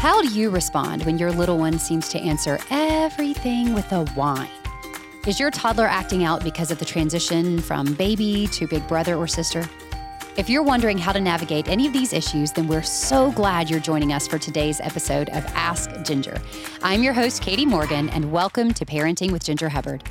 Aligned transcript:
How 0.00 0.22
do 0.22 0.28
you 0.28 0.48
respond 0.48 1.04
when 1.04 1.18
your 1.18 1.30
little 1.30 1.58
one 1.58 1.78
seems 1.78 2.08
to 2.08 2.18
answer 2.18 2.58
everything 2.70 3.74
with 3.74 3.92
a 3.92 4.06
whine? 4.12 4.48
Is 5.26 5.38
your 5.38 5.50
toddler 5.50 5.84
acting 5.84 6.24
out 6.24 6.42
because 6.42 6.70
of 6.70 6.78
the 6.78 6.86
transition 6.86 7.60
from 7.60 7.92
baby 7.92 8.46
to 8.46 8.66
big 8.66 8.88
brother 8.88 9.14
or 9.14 9.26
sister? 9.26 9.68
If 10.38 10.48
you're 10.48 10.62
wondering 10.62 10.96
how 10.96 11.12
to 11.12 11.20
navigate 11.20 11.68
any 11.68 11.86
of 11.86 11.92
these 11.92 12.14
issues, 12.14 12.50
then 12.50 12.66
we're 12.66 12.80
so 12.80 13.30
glad 13.32 13.68
you're 13.68 13.78
joining 13.78 14.14
us 14.14 14.26
for 14.26 14.38
today's 14.38 14.80
episode 14.80 15.28
of 15.34 15.44
Ask 15.48 15.90
Ginger. 16.02 16.40
I'm 16.82 17.02
your 17.02 17.12
host, 17.12 17.42
Katy 17.42 17.66
Morgan, 17.66 18.08
and 18.08 18.32
welcome 18.32 18.72
to 18.72 18.86
Parenting 18.86 19.32
with 19.32 19.44
Ginger 19.44 19.68
Hubbard. 19.68 20.02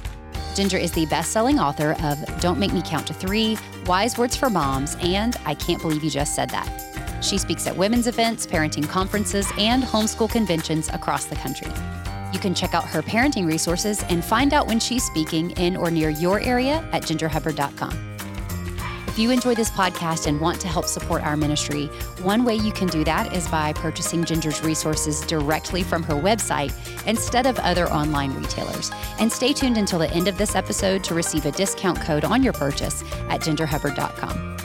Ginger 0.54 0.78
is 0.78 0.92
the 0.92 1.08
best 1.08 1.32
selling 1.32 1.60
author 1.60 1.96
of 2.04 2.40
Don't 2.40 2.60
Make 2.60 2.74
Me 2.74 2.84
Count 2.86 3.08
to 3.08 3.14
Three, 3.16 3.58
Wise 3.88 4.20
Words 4.20 4.36
for 4.36 4.52
Moms, 4.52 4.98
and 5.02 5.36
I 5.48 5.56
Can't 5.56 5.82
Believe 5.82 6.04
You 6.04 6.12
Just 6.12 6.36
Said 6.36 6.52
That. 6.52 6.89
She 7.22 7.38
speaks 7.38 7.68
at 7.68 7.76
women's 7.76 8.08
events, 8.08 8.46
parenting 8.46 8.88
conferences, 8.88 9.48
and 9.58 9.84
homeschool 9.84 10.30
conventions 10.30 10.90
across 10.90 11.26
the 11.26 11.36
country. 11.36 11.72
You 12.34 12.40
can 12.40 12.54
check 12.54 12.74
out 12.74 12.86
her 12.86 13.02
parenting 13.02 13.48
resources 13.48 14.04
and 14.04 14.24
find 14.24 14.54
out 14.54 14.68
when 14.68 14.80
she's 14.80 15.04
speaking 15.04 15.52
in 15.52 15.76
or 15.76 15.90
near 15.90 16.10
your 16.10 16.40
area 16.40 16.88
at 16.92 17.04
gingerhubbard.com. 17.04 18.10
If 19.08 19.18
you 19.18 19.32
enjoy 19.32 19.56
this 19.56 19.72
podcast 19.72 20.28
and 20.28 20.40
want 20.40 20.62
to 20.62 20.68
help 20.68 20.86
support 20.86 21.24
our 21.24 21.36
ministry, 21.36 21.88
one 22.22 22.46
way 22.46 22.56
you 22.56 22.72
can 22.72 22.88
do 22.88 23.04
that 23.04 23.36
is 23.36 23.48
by 23.48 23.74
purchasing 23.74 24.24
Ginger's 24.24 24.62
resources 24.64 25.22
directly 25.22 25.82
from 25.84 26.04
her 26.04 26.14
website 26.14 26.72
instead 27.08 27.48
of 27.48 27.58
other 27.60 27.90
online 27.92 28.34
retailers. 28.36 28.92
And 29.20 29.32
stay 29.32 29.52
tuned 29.52 29.78
until 29.78 30.00
the 30.00 30.12
end 30.12 30.28
of 30.28 30.38
this 30.38 30.56
episode 30.56 31.04
to 31.06 31.16
receive 31.16 31.46
a 31.48 31.52
discount 31.52 32.00
code 32.00 32.24
on 32.24 32.44
your 32.44 32.54
purchase 32.54 33.02
at 33.30 33.42
gingerhubbard.com. 33.42 34.59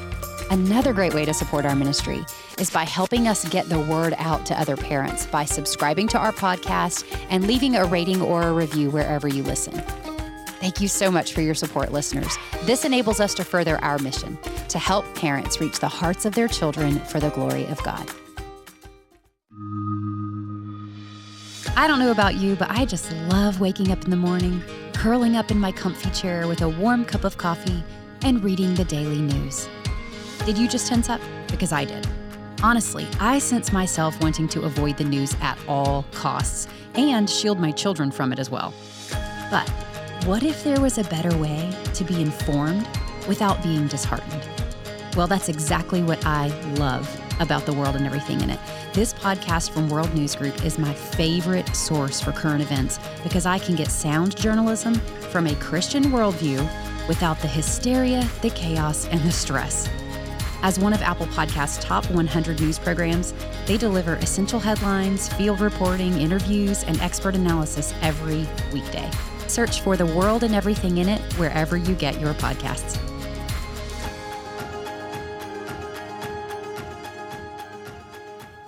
Another 0.54 0.92
great 0.92 1.14
way 1.14 1.24
to 1.24 1.34
support 1.34 1.66
our 1.66 1.74
ministry 1.74 2.24
is 2.60 2.70
by 2.70 2.84
helping 2.84 3.26
us 3.26 3.44
get 3.48 3.68
the 3.68 3.80
word 3.80 4.14
out 4.18 4.46
to 4.46 4.60
other 4.60 4.76
parents 4.76 5.26
by 5.26 5.44
subscribing 5.44 6.06
to 6.06 6.16
our 6.16 6.30
podcast 6.30 7.04
and 7.28 7.48
leaving 7.48 7.74
a 7.74 7.84
rating 7.84 8.22
or 8.22 8.42
a 8.42 8.52
review 8.52 8.88
wherever 8.88 9.26
you 9.26 9.42
listen. 9.42 9.72
Thank 10.60 10.80
you 10.80 10.86
so 10.86 11.10
much 11.10 11.32
for 11.32 11.40
your 11.40 11.56
support, 11.56 11.90
listeners. 11.90 12.38
This 12.62 12.84
enables 12.84 13.18
us 13.18 13.34
to 13.34 13.44
further 13.44 13.78
our 13.78 13.98
mission 13.98 14.38
to 14.68 14.78
help 14.78 15.12
parents 15.16 15.60
reach 15.60 15.80
the 15.80 15.88
hearts 15.88 16.24
of 16.24 16.36
their 16.36 16.46
children 16.46 17.00
for 17.00 17.18
the 17.18 17.30
glory 17.30 17.66
of 17.66 17.82
God. 17.82 18.08
I 21.76 21.88
don't 21.88 21.98
know 21.98 22.12
about 22.12 22.36
you, 22.36 22.54
but 22.54 22.70
I 22.70 22.84
just 22.84 23.10
love 23.28 23.58
waking 23.58 23.90
up 23.90 24.04
in 24.04 24.10
the 24.10 24.16
morning, 24.16 24.62
curling 24.92 25.34
up 25.34 25.50
in 25.50 25.58
my 25.58 25.72
comfy 25.72 26.10
chair 26.10 26.46
with 26.46 26.62
a 26.62 26.68
warm 26.68 27.04
cup 27.04 27.24
of 27.24 27.38
coffee, 27.38 27.82
and 28.22 28.44
reading 28.44 28.76
the 28.76 28.84
daily 28.84 29.20
news. 29.20 29.68
Did 30.44 30.58
you 30.58 30.68
just 30.68 30.86
tense 30.86 31.08
up? 31.08 31.22
Because 31.48 31.72
I 31.72 31.86
did. 31.86 32.06
Honestly, 32.62 33.06
I 33.18 33.38
sense 33.38 33.72
myself 33.72 34.20
wanting 34.20 34.46
to 34.48 34.62
avoid 34.64 34.98
the 34.98 35.04
news 35.04 35.34
at 35.40 35.58
all 35.66 36.04
costs 36.12 36.68
and 36.94 37.28
shield 37.30 37.58
my 37.58 37.70
children 37.70 38.10
from 38.10 38.30
it 38.30 38.38
as 38.38 38.50
well. 38.50 38.74
But 39.50 39.66
what 40.26 40.42
if 40.42 40.62
there 40.62 40.80
was 40.80 40.98
a 40.98 41.04
better 41.04 41.34
way 41.38 41.74
to 41.94 42.04
be 42.04 42.20
informed 42.20 42.86
without 43.26 43.62
being 43.62 43.86
disheartened? 43.88 44.46
Well, 45.16 45.26
that's 45.26 45.48
exactly 45.48 46.02
what 46.02 46.26
I 46.26 46.48
love 46.74 47.08
about 47.40 47.64
the 47.64 47.72
world 47.72 47.96
and 47.96 48.04
everything 48.04 48.42
in 48.42 48.50
it. 48.50 48.60
This 48.92 49.14
podcast 49.14 49.70
from 49.70 49.88
World 49.88 50.14
News 50.14 50.36
Group 50.36 50.62
is 50.62 50.78
my 50.78 50.92
favorite 50.92 51.74
source 51.74 52.20
for 52.20 52.32
current 52.32 52.60
events 52.60 52.98
because 53.22 53.46
I 53.46 53.58
can 53.58 53.76
get 53.76 53.90
sound 53.90 54.36
journalism 54.36 54.94
from 55.30 55.46
a 55.46 55.54
Christian 55.56 56.04
worldview 56.04 56.68
without 57.08 57.38
the 57.40 57.48
hysteria, 57.48 58.28
the 58.42 58.50
chaos, 58.50 59.06
and 59.08 59.20
the 59.22 59.32
stress. 59.32 59.88
As 60.64 60.78
one 60.78 60.94
of 60.94 61.02
Apple 61.02 61.26
Podcast's 61.26 61.84
top 61.84 62.10
100 62.10 62.58
news 62.58 62.78
programs, 62.78 63.34
they 63.66 63.76
deliver 63.76 64.14
essential 64.14 64.58
headlines, 64.58 65.30
field 65.34 65.60
reporting, 65.60 66.18
interviews, 66.18 66.84
and 66.84 66.98
expert 67.02 67.34
analysis 67.34 67.92
every 68.00 68.48
weekday. 68.72 69.10
Search 69.46 69.82
for 69.82 69.94
The 69.98 70.06
World 70.06 70.42
and 70.42 70.54
Everything 70.54 70.96
in 70.96 71.10
It 71.10 71.20
wherever 71.34 71.76
you 71.76 71.94
get 71.94 72.18
your 72.18 72.32
podcasts. 72.32 72.98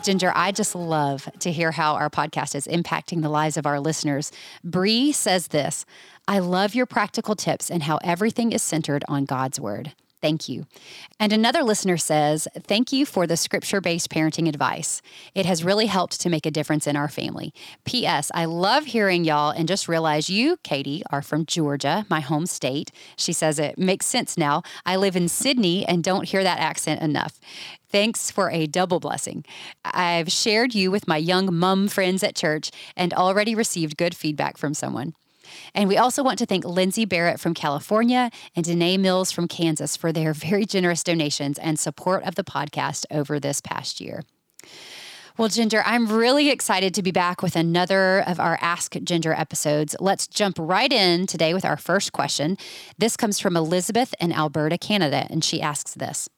Ginger, 0.05 0.33
I 0.35 0.53
just 0.53 0.75
love 0.75 1.27
to 1.39 1.51
hear 1.51 1.73
how 1.73 1.95
our 1.95 2.11
podcast 2.11 2.55
is 2.55 2.67
impacting 2.67 3.23
the 3.23 3.31
lives 3.31 3.57
of 3.57 3.65
our 3.65 3.81
listeners. 3.81 4.33
Bree 4.63 5.13
says 5.13 5.49
this 5.49 5.87
I 6.29 6.41
love 6.41 6.75
your 6.75 6.85
practical 6.85 7.35
tips 7.35 7.71
and 7.71 7.85
how 7.85 7.97
everything 8.05 8.53
is 8.53 8.63
centered 8.63 9.03
on 9.09 9.25
God's 9.25 9.59
word. 9.59 9.95
Thank 10.23 10.49
you. 10.49 10.67
And 11.21 11.33
another 11.33 11.63
listener 11.63 11.99
says, 11.99 12.49
Thank 12.59 12.93
you 12.93 13.05
for 13.05 13.27
the 13.27 13.37
scripture 13.37 13.81
based 13.81 14.11
parenting 14.11 14.49
advice. 14.49 15.03
It 15.35 15.45
has 15.45 15.63
really 15.63 15.87
helped 15.87 16.21
to 16.23 16.31
make 16.31 16.47
a 16.47 16.51
difference 16.51 16.87
in 16.87 16.97
our 16.97 17.09
family. 17.09 17.53
P.S. 17.85 18.31
I 18.35 18.47
love 18.47 18.87
hearing 18.87 19.25
y'all 19.25 19.51
and 19.51 19.69
just 19.69 19.89
realize 19.89 20.31
you, 20.31 20.57
Katy, 20.63 21.03
are 21.11 21.23
from 21.23 21.45
Georgia, 21.45 22.07
my 22.09 22.21
home 22.21 22.47
state. 22.47 22.91
She 23.17 23.33
says 23.33 23.59
it 23.59 23.77
makes 23.79 24.07
sense 24.07 24.39
now. 24.39 24.63
I 24.87 24.97
live 24.97 25.17
in 25.17 25.29
Sydney 25.29 25.87
and 25.87 26.03
don't 26.03 26.29
hear 26.29 26.43
that 26.43 26.61
accent 26.61 27.03
enough. 27.03 27.39
Thanks 27.91 28.31
for 28.31 28.51
a 28.51 28.67
double 28.67 29.01
blessing. 29.01 29.45
I've 29.85 30.33
shared 30.33 30.75
you 30.75 30.91
with 30.91 31.07
my 31.07 31.19
young 31.19 31.55
mum 31.55 31.89
friends 31.89 32.23
at 32.23 32.35
church 32.35 32.71
and 32.97 33.13
already 33.13 33.55
received 33.55 33.97
good 33.97 34.15
feedback 34.15 34.57
from 34.57 34.73
someone. 34.73 35.15
And 35.75 35.89
we 35.89 35.97
also 35.97 36.23
want 36.23 36.39
to 36.39 36.47
thank 36.47 36.65
Lindsay 36.65 37.05
Barrett 37.05 37.41
from 37.41 37.55
California 37.55 38.31
and 38.55 38.65
Danae 38.65 38.97
Mills 38.97 39.31
from 39.31 39.49
Kansas 39.49 39.97
for 39.97 40.13
their 40.13 40.33
very 40.33 40.65
generous 40.65 41.03
donations 41.03 41.59
and 41.59 41.79
support 41.79 42.25
of 42.25 42.35
the 42.35 42.45
podcast 42.45 43.05
over 43.11 43.39
this 43.41 43.61
past 43.61 44.01
year. 44.01 44.23
Well, 45.39 45.49
Ginger, 45.49 45.83
I'm 45.85 46.07
really 46.07 46.49
excited 46.49 46.95
to 46.95 47.03
be 47.03 47.11
back 47.11 47.43
with 47.43 47.57
another 47.57 48.21
of 48.27 48.41
our 48.41 48.59
Ask 48.63 48.97
Ginger 49.05 49.35
episodes. 49.35 49.95
Let's 50.01 50.27
jump 50.27 50.57
right 50.59 50.91
in 50.91 51.27
today 51.27 51.53
with 51.53 51.65
our 51.67 51.77
first 51.77 52.13
question. 52.13 52.57
This 52.97 53.19
comes 53.19 53.39
from 53.39 53.55
Elizabeth 53.55 54.15
in 54.19 54.33
Alberta, 54.33 54.79
Canada, 54.79 55.27
and 55.29 55.45
she 55.45 55.61
asks 55.61 55.93
this 55.93 56.31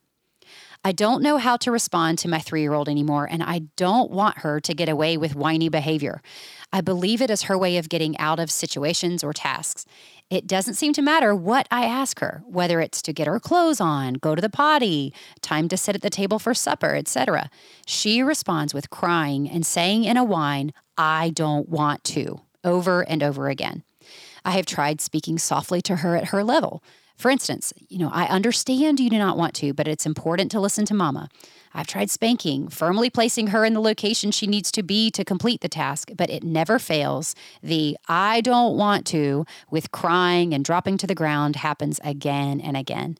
I 0.84 0.92
don't 0.92 1.22
know 1.22 1.38
how 1.38 1.56
to 1.58 1.70
respond 1.70 2.18
to 2.18 2.28
my 2.28 2.38
three 2.38 2.62
year 2.62 2.72
old 2.72 2.88
anymore, 2.88 3.28
and 3.30 3.42
I 3.42 3.62
don't 3.76 4.10
want 4.10 4.38
her 4.38 4.60
to 4.60 4.74
get 4.74 4.88
away 4.88 5.16
with 5.16 5.34
whiny 5.34 5.68
behavior. 5.68 6.22
I 6.72 6.80
believe 6.80 7.20
it 7.20 7.30
is 7.30 7.42
her 7.42 7.58
way 7.58 7.76
of 7.76 7.88
getting 7.88 8.16
out 8.18 8.38
of 8.38 8.50
situations 8.50 9.24
or 9.24 9.32
tasks. 9.32 9.86
It 10.30 10.46
doesn't 10.46 10.74
seem 10.74 10.92
to 10.92 11.02
matter 11.02 11.34
what 11.34 11.66
I 11.70 11.86
ask 11.86 12.20
her, 12.20 12.42
whether 12.46 12.80
it's 12.80 13.00
to 13.02 13.14
get 13.14 13.26
her 13.26 13.40
clothes 13.40 13.80
on, 13.80 14.14
go 14.14 14.34
to 14.34 14.42
the 14.42 14.50
potty, 14.50 15.14
time 15.40 15.68
to 15.68 15.76
sit 15.76 15.94
at 15.96 16.02
the 16.02 16.10
table 16.10 16.38
for 16.38 16.52
supper, 16.52 16.94
etc. 16.94 17.50
She 17.86 18.22
responds 18.22 18.74
with 18.74 18.90
crying 18.90 19.48
and 19.48 19.64
saying 19.64 20.04
in 20.04 20.18
a 20.18 20.24
whine, 20.24 20.74
I 20.98 21.30
don't 21.30 21.68
want 21.68 22.04
to, 22.04 22.42
over 22.62 23.02
and 23.02 23.22
over 23.22 23.48
again. 23.48 23.84
I 24.44 24.52
have 24.52 24.66
tried 24.66 25.00
speaking 25.00 25.38
softly 25.38 25.80
to 25.82 25.96
her 25.96 26.14
at 26.16 26.28
her 26.28 26.44
level. 26.44 26.82
For 27.18 27.32
instance, 27.32 27.72
you 27.88 27.98
know, 27.98 28.10
I 28.12 28.26
understand 28.26 29.00
you 29.00 29.10
do 29.10 29.18
not 29.18 29.36
want 29.36 29.52
to, 29.54 29.74
but 29.74 29.88
it's 29.88 30.06
important 30.06 30.52
to 30.52 30.60
listen 30.60 30.84
to 30.86 30.94
mama. 30.94 31.28
I've 31.74 31.88
tried 31.88 32.10
spanking, 32.10 32.68
firmly 32.68 33.10
placing 33.10 33.48
her 33.48 33.64
in 33.64 33.74
the 33.74 33.80
location 33.80 34.30
she 34.30 34.46
needs 34.46 34.70
to 34.72 34.84
be 34.84 35.10
to 35.10 35.24
complete 35.24 35.60
the 35.60 35.68
task, 35.68 36.12
but 36.16 36.30
it 36.30 36.44
never 36.44 36.78
fails. 36.78 37.34
The 37.60 37.98
I 38.06 38.40
don't 38.40 38.76
want 38.76 39.04
to, 39.08 39.44
with 39.68 39.90
crying 39.90 40.54
and 40.54 40.64
dropping 40.64 40.96
to 40.98 41.08
the 41.08 41.14
ground, 41.14 41.56
happens 41.56 41.98
again 42.04 42.60
and 42.60 42.76
again. 42.76 43.18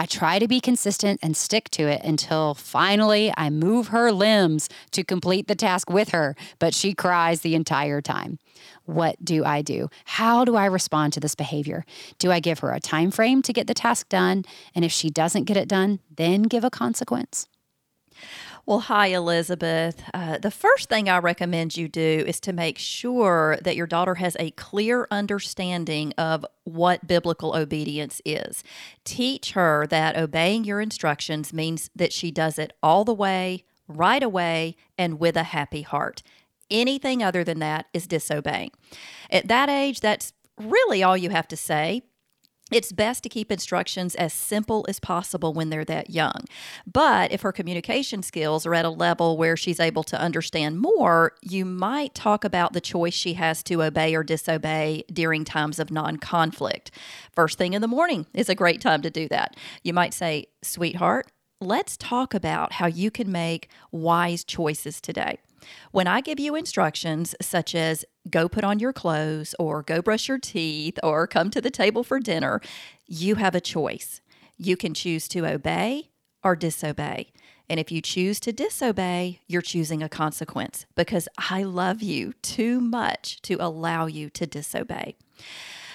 I 0.00 0.06
try 0.06 0.38
to 0.38 0.46
be 0.46 0.60
consistent 0.60 1.18
and 1.24 1.36
stick 1.36 1.68
to 1.70 1.88
it 1.88 2.02
until 2.04 2.54
finally 2.54 3.32
I 3.36 3.50
move 3.50 3.88
her 3.88 4.12
limbs 4.12 4.68
to 4.92 5.02
complete 5.02 5.48
the 5.48 5.56
task 5.56 5.90
with 5.90 6.10
her, 6.10 6.36
but 6.60 6.72
she 6.72 6.94
cries 6.94 7.40
the 7.40 7.56
entire 7.56 8.00
time. 8.00 8.38
What 8.84 9.22
do 9.24 9.44
I 9.44 9.60
do? 9.60 9.90
How 10.04 10.44
do 10.44 10.54
I 10.54 10.66
respond 10.66 11.14
to 11.14 11.20
this 11.20 11.34
behavior? 11.34 11.84
Do 12.18 12.30
I 12.30 12.38
give 12.38 12.60
her 12.60 12.72
a 12.72 12.78
time 12.78 13.10
frame 13.10 13.42
to 13.42 13.52
get 13.52 13.66
the 13.66 13.74
task 13.74 14.08
done? 14.08 14.44
And 14.72 14.84
if 14.84 14.92
she 14.92 15.10
doesn't 15.10 15.44
get 15.44 15.56
it 15.56 15.68
done, 15.68 15.98
then 16.14 16.42
give 16.42 16.62
a 16.62 16.70
consequence? 16.70 17.48
Well, 18.68 18.80
hi, 18.80 19.06
Elizabeth. 19.06 20.02
Uh, 20.12 20.36
the 20.36 20.50
first 20.50 20.90
thing 20.90 21.08
I 21.08 21.20
recommend 21.20 21.78
you 21.78 21.88
do 21.88 22.22
is 22.26 22.38
to 22.40 22.52
make 22.52 22.76
sure 22.76 23.56
that 23.62 23.76
your 23.76 23.86
daughter 23.86 24.16
has 24.16 24.36
a 24.38 24.50
clear 24.50 25.08
understanding 25.10 26.12
of 26.18 26.44
what 26.64 27.06
biblical 27.06 27.56
obedience 27.56 28.20
is. 28.26 28.62
Teach 29.04 29.52
her 29.52 29.86
that 29.86 30.18
obeying 30.18 30.64
your 30.64 30.82
instructions 30.82 31.50
means 31.54 31.88
that 31.96 32.12
she 32.12 32.30
does 32.30 32.58
it 32.58 32.74
all 32.82 33.06
the 33.06 33.14
way, 33.14 33.64
right 33.88 34.22
away, 34.22 34.76
and 34.98 35.18
with 35.18 35.38
a 35.38 35.44
happy 35.44 35.80
heart. 35.80 36.22
Anything 36.70 37.22
other 37.22 37.44
than 37.44 37.60
that 37.60 37.86
is 37.94 38.06
disobeying. 38.06 38.72
At 39.30 39.48
that 39.48 39.70
age, 39.70 40.00
that's 40.00 40.34
really 40.60 41.02
all 41.02 41.16
you 41.16 41.30
have 41.30 41.48
to 41.48 41.56
say 41.56 42.02
it's 42.70 42.92
best 42.92 43.22
to 43.22 43.28
keep 43.28 43.50
instructions 43.50 44.14
as 44.14 44.32
simple 44.32 44.84
as 44.88 45.00
possible 45.00 45.52
when 45.52 45.70
they're 45.70 45.84
that 45.86 46.10
young. 46.10 46.44
But 46.86 47.32
if 47.32 47.42
her 47.42 47.52
communication 47.52 48.22
skills 48.22 48.66
are 48.66 48.74
at 48.74 48.84
a 48.84 48.90
level 48.90 49.36
where 49.36 49.56
she's 49.56 49.80
able 49.80 50.04
to 50.04 50.20
understand 50.20 50.80
more, 50.80 51.34
you 51.42 51.64
might 51.64 52.14
talk 52.14 52.44
about 52.44 52.72
the 52.72 52.80
choice 52.80 53.14
she 53.14 53.34
has 53.34 53.62
to 53.64 53.82
obey 53.82 54.14
or 54.14 54.22
disobey 54.22 55.04
during 55.12 55.44
times 55.44 55.78
of 55.78 55.90
non 55.90 56.18
conflict. 56.18 56.90
First 57.32 57.58
thing 57.58 57.72
in 57.72 57.82
the 57.82 57.88
morning 57.88 58.26
is 58.34 58.48
a 58.48 58.54
great 58.54 58.80
time 58.80 59.02
to 59.02 59.10
do 59.10 59.28
that. 59.28 59.56
You 59.82 59.92
might 59.92 60.12
say, 60.12 60.46
Sweetheart, 60.62 61.30
let's 61.60 61.96
talk 61.96 62.34
about 62.34 62.74
how 62.74 62.86
you 62.86 63.10
can 63.10 63.32
make 63.32 63.68
wise 63.90 64.44
choices 64.44 65.00
today. 65.00 65.38
When 65.90 66.06
I 66.06 66.20
give 66.20 66.40
you 66.40 66.54
instructions 66.54 67.34
such 67.40 67.74
as 67.74 68.04
go 68.30 68.48
put 68.48 68.64
on 68.64 68.78
your 68.78 68.92
clothes 68.92 69.54
or 69.58 69.82
go 69.82 70.02
brush 70.02 70.28
your 70.28 70.38
teeth 70.38 70.98
or 71.02 71.26
come 71.26 71.50
to 71.50 71.60
the 71.60 71.70
table 71.70 72.04
for 72.04 72.20
dinner, 72.20 72.60
you 73.06 73.36
have 73.36 73.54
a 73.54 73.60
choice. 73.60 74.20
You 74.56 74.76
can 74.76 74.94
choose 74.94 75.28
to 75.28 75.46
obey 75.46 76.10
or 76.42 76.56
disobey. 76.56 77.32
And 77.68 77.78
if 77.78 77.92
you 77.92 78.00
choose 78.00 78.40
to 78.40 78.52
disobey, 78.52 79.40
you're 79.46 79.62
choosing 79.62 80.02
a 80.02 80.08
consequence 80.08 80.86
because 80.94 81.28
I 81.50 81.64
love 81.64 82.02
you 82.02 82.32
too 82.42 82.80
much 82.80 83.42
to 83.42 83.56
allow 83.60 84.06
you 84.06 84.30
to 84.30 84.46
disobey. 84.46 85.16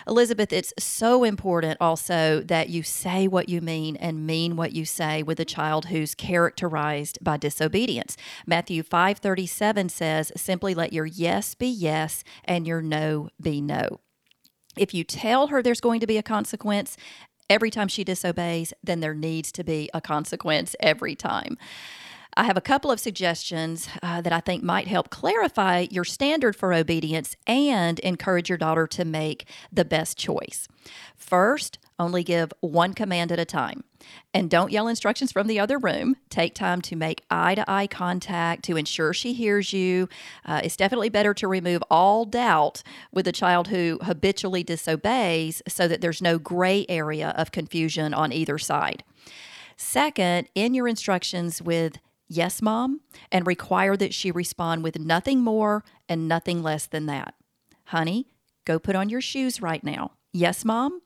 Elizabeth, 0.08 0.52
it's 0.52 0.74
so 0.78 1.24
important 1.24 1.78
also 1.80 2.42
that 2.42 2.70
you 2.70 2.84
say 2.84 3.28
what 3.28 3.50
you 3.50 3.62
mean 3.62 3.96
and 3.98 4.28
mean 4.28 4.56
what 4.56 4.74
you 4.74 4.86
say 4.86 5.24
with 5.24 5.40
a 5.40 5.46
child 5.46 5.86
who's 5.86 6.16
characterized 6.16 7.18
by 7.22 7.38
disobedience. 7.38 8.18
Matthew 8.46 8.84
5:37 8.84 9.90
says, 9.90 10.32
"Simply 10.36 10.74
let 10.74 10.94
your 10.94 11.06
yes 11.06 11.56
be 11.56 11.68
yes 11.68 12.24
and 12.44 12.68
your 12.68 12.82
no 12.82 13.30
be 13.42 13.62
no." 13.62 14.00
If 14.76 14.94
you 14.94 15.04
tell 15.04 15.48
her 15.48 15.62
there's 15.62 15.82
going 15.82 16.00
to 16.00 16.08
be 16.08 16.18
a 16.18 16.24
consequence 16.24 16.98
every 17.50 17.70
time 17.70 17.88
she 17.88 18.04
disobeys, 18.04 18.74
then 18.84 19.00
there 19.00 19.14
needs 19.14 19.52
to 19.52 19.64
be 19.64 19.90
a 19.94 20.02
consequence 20.02 20.76
every 20.80 21.16
time. 21.16 21.58
I 22.36 22.46
have 22.46 22.58
a 22.58 22.62
couple 22.62 22.90
of 22.90 23.00
suggestions 23.00 23.88
uh, 24.02 24.22
that 24.22 24.34
I 24.34 24.40
think 24.40 24.64
might 24.64 24.88
help 24.88 25.10
clarify 25.10 25.88
your 25.92 26.04
standard 26.04 26.56
for 26.56 26.74
obedience 26.74 27.36
and 27.46 28.00
encourage 28.00 28.50
your 28.50 28.58
daughter 28.58 28.88
to 28.88 29.06
make 29.06 29.46
the 29.72 29.86
best 29.86 30.18
choice. 30.18 30.68
First, 31.16 31.78
only 32.00 32.24
give 32.24 32.52
one 32.60 32.94
command 32.94 33.32
at 33.32 33.40
a 33.40 33.46
time. 33.46 33.84
And 34.34 34.50
don't 34.50 34.72
yell 34.72 34.88
instructions 34.88 35.32
from 35.32 35.48
the 35.48 35.60
other 35.60 35.78
room. 35.78 36.16
Take 36.30 36.56
time 36.56 36.82
to 36.82 36.96
make 36.96 37.24
eye 37.30 37.56
to 37.56 37.70
eye 37.70 37.88
contact 37.88 38.64
to 38.66 38.78
ensure 38.78 39.14
she 39.14 39.34
hears 39.34 39.72
you. 39.72 40.10
Uh, 40.44 40.62
it's 40.64 40.76
definitely 40.76 41.10
better 41.10 41.34
to 41.36 41.48
remove 41.48 41.84
all 41.90 42.26
doubt 42.26 42.82
with 43.12 43.28
a 43.28 43.32
child 43.32 43.68
who 43.68 44.00
habitually 44.02 44.64
disobeys 44.64 45.62
so 45.68 45.88
that 45.88 46.02
there's 46.02 46.22
no 46.22 46.40
gray 46.40 46.86
area 46.90 47.34
of 47.38 47.52
confusion 47.52 48.14
on 48.14 48.34
either 48.34 48.58
side. 48.58 49.04
Second, 49.78 50.48
in 50.56 50.74
your 50.74 50.88
instructions 50.88 51.62
with 51.62 52.00
yes, 52.28 52.62
mom, 52.62 53.02
and 53.32 53.48
require 53.48 53.96
that 53.98 54.14
she 54.14 54.32
respond 54.32 54.84
with 54.84 55.00
nothing 55.00 55.42
more 55.42 55.84
and 56.08 56.28
nothing 56.28 56.64
less 56.64 56.86
than 56.86 57.06
that. 57.08 57.36
Honey, 57.86 58.28
go 58.66 58.80
put 58.80 58.96
on 58.96 59.10
your 59.10 59.22
shoes 59.22 59.62
right 59.62 59.84
now. 59.84 60.12
Yes, 60.32 60.66
mom. 60.66 61.02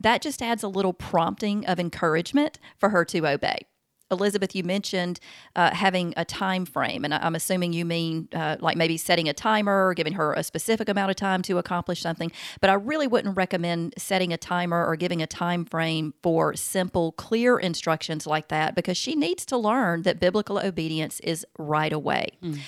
That 0.00 0.20
just 0.20 0.42
adds 0.42 0.62
a 0.62 0.68
little 0.68 0.92
prompting 0.92 1.64
of 1.66 1.78
encouragement 1.78 2.58
for 2.76 2.88
her 2.88 3.04
to 3.06 3.26
obey. 3.26 3.66
Elizabeth, 4.12 4.54
you 4.54 4.62
mentioned 4.62 5.18
uh, 5.56 5.74
having 5.74 6.14
a 6.16 6.24
time 6.24 6.64
frame, 6.64 7.04
and 7.04 7.14
I'm 7.14 7.34
assuming 7.34 7.72
you 7.72 7.84
mean 7.84 8.28
uh, 8.32 8.56
like 8.60 8.76
maybe 8.76 8.96
setting 8.96 9.28
a 9.28 9.32
timer 9.32 9.88
or 9.88 9.94
giving 9.94 10.12
her 10.12 10.34
a 10.34 10.44
specific 10.44 10.88
amount 10.88 11.10
of 11.10 11.16
time 11.16 11.42
to 11.42 11.58
accomplish 11.58 12.00
something. 12.00 12.30
But 12.60 12.70
I 12.70 12.74
really 12.74 13.06
wouldn't 13.06 13.36
recommend 13.36 13.94
setting 13.98 14.32
a 14.32 14.36
timer 14.36 14.86
or 14.86 14.94
giving 14.96 15.22
a 15.22 15.26
time 15.26 15.64
frame 15.64 16.14
for 16.22 16.54
simple, 16.54 17.12
clear 17.12 17.58
instructions 17.58 18.26
like 18.26 18.48
that 18.48 18.74
because 18.74 18.96
she 18.96 19.14
needs 19.16 19.44
to 19.46 19.56
learn 19.56 20.02
that 20.02 20.20
biblical 20.20 20.58
obedience 20.58 21.18
is 21.20 21.46
right 21.58 21.92
away. 21.92 22.28
Mm. 22.42 22.60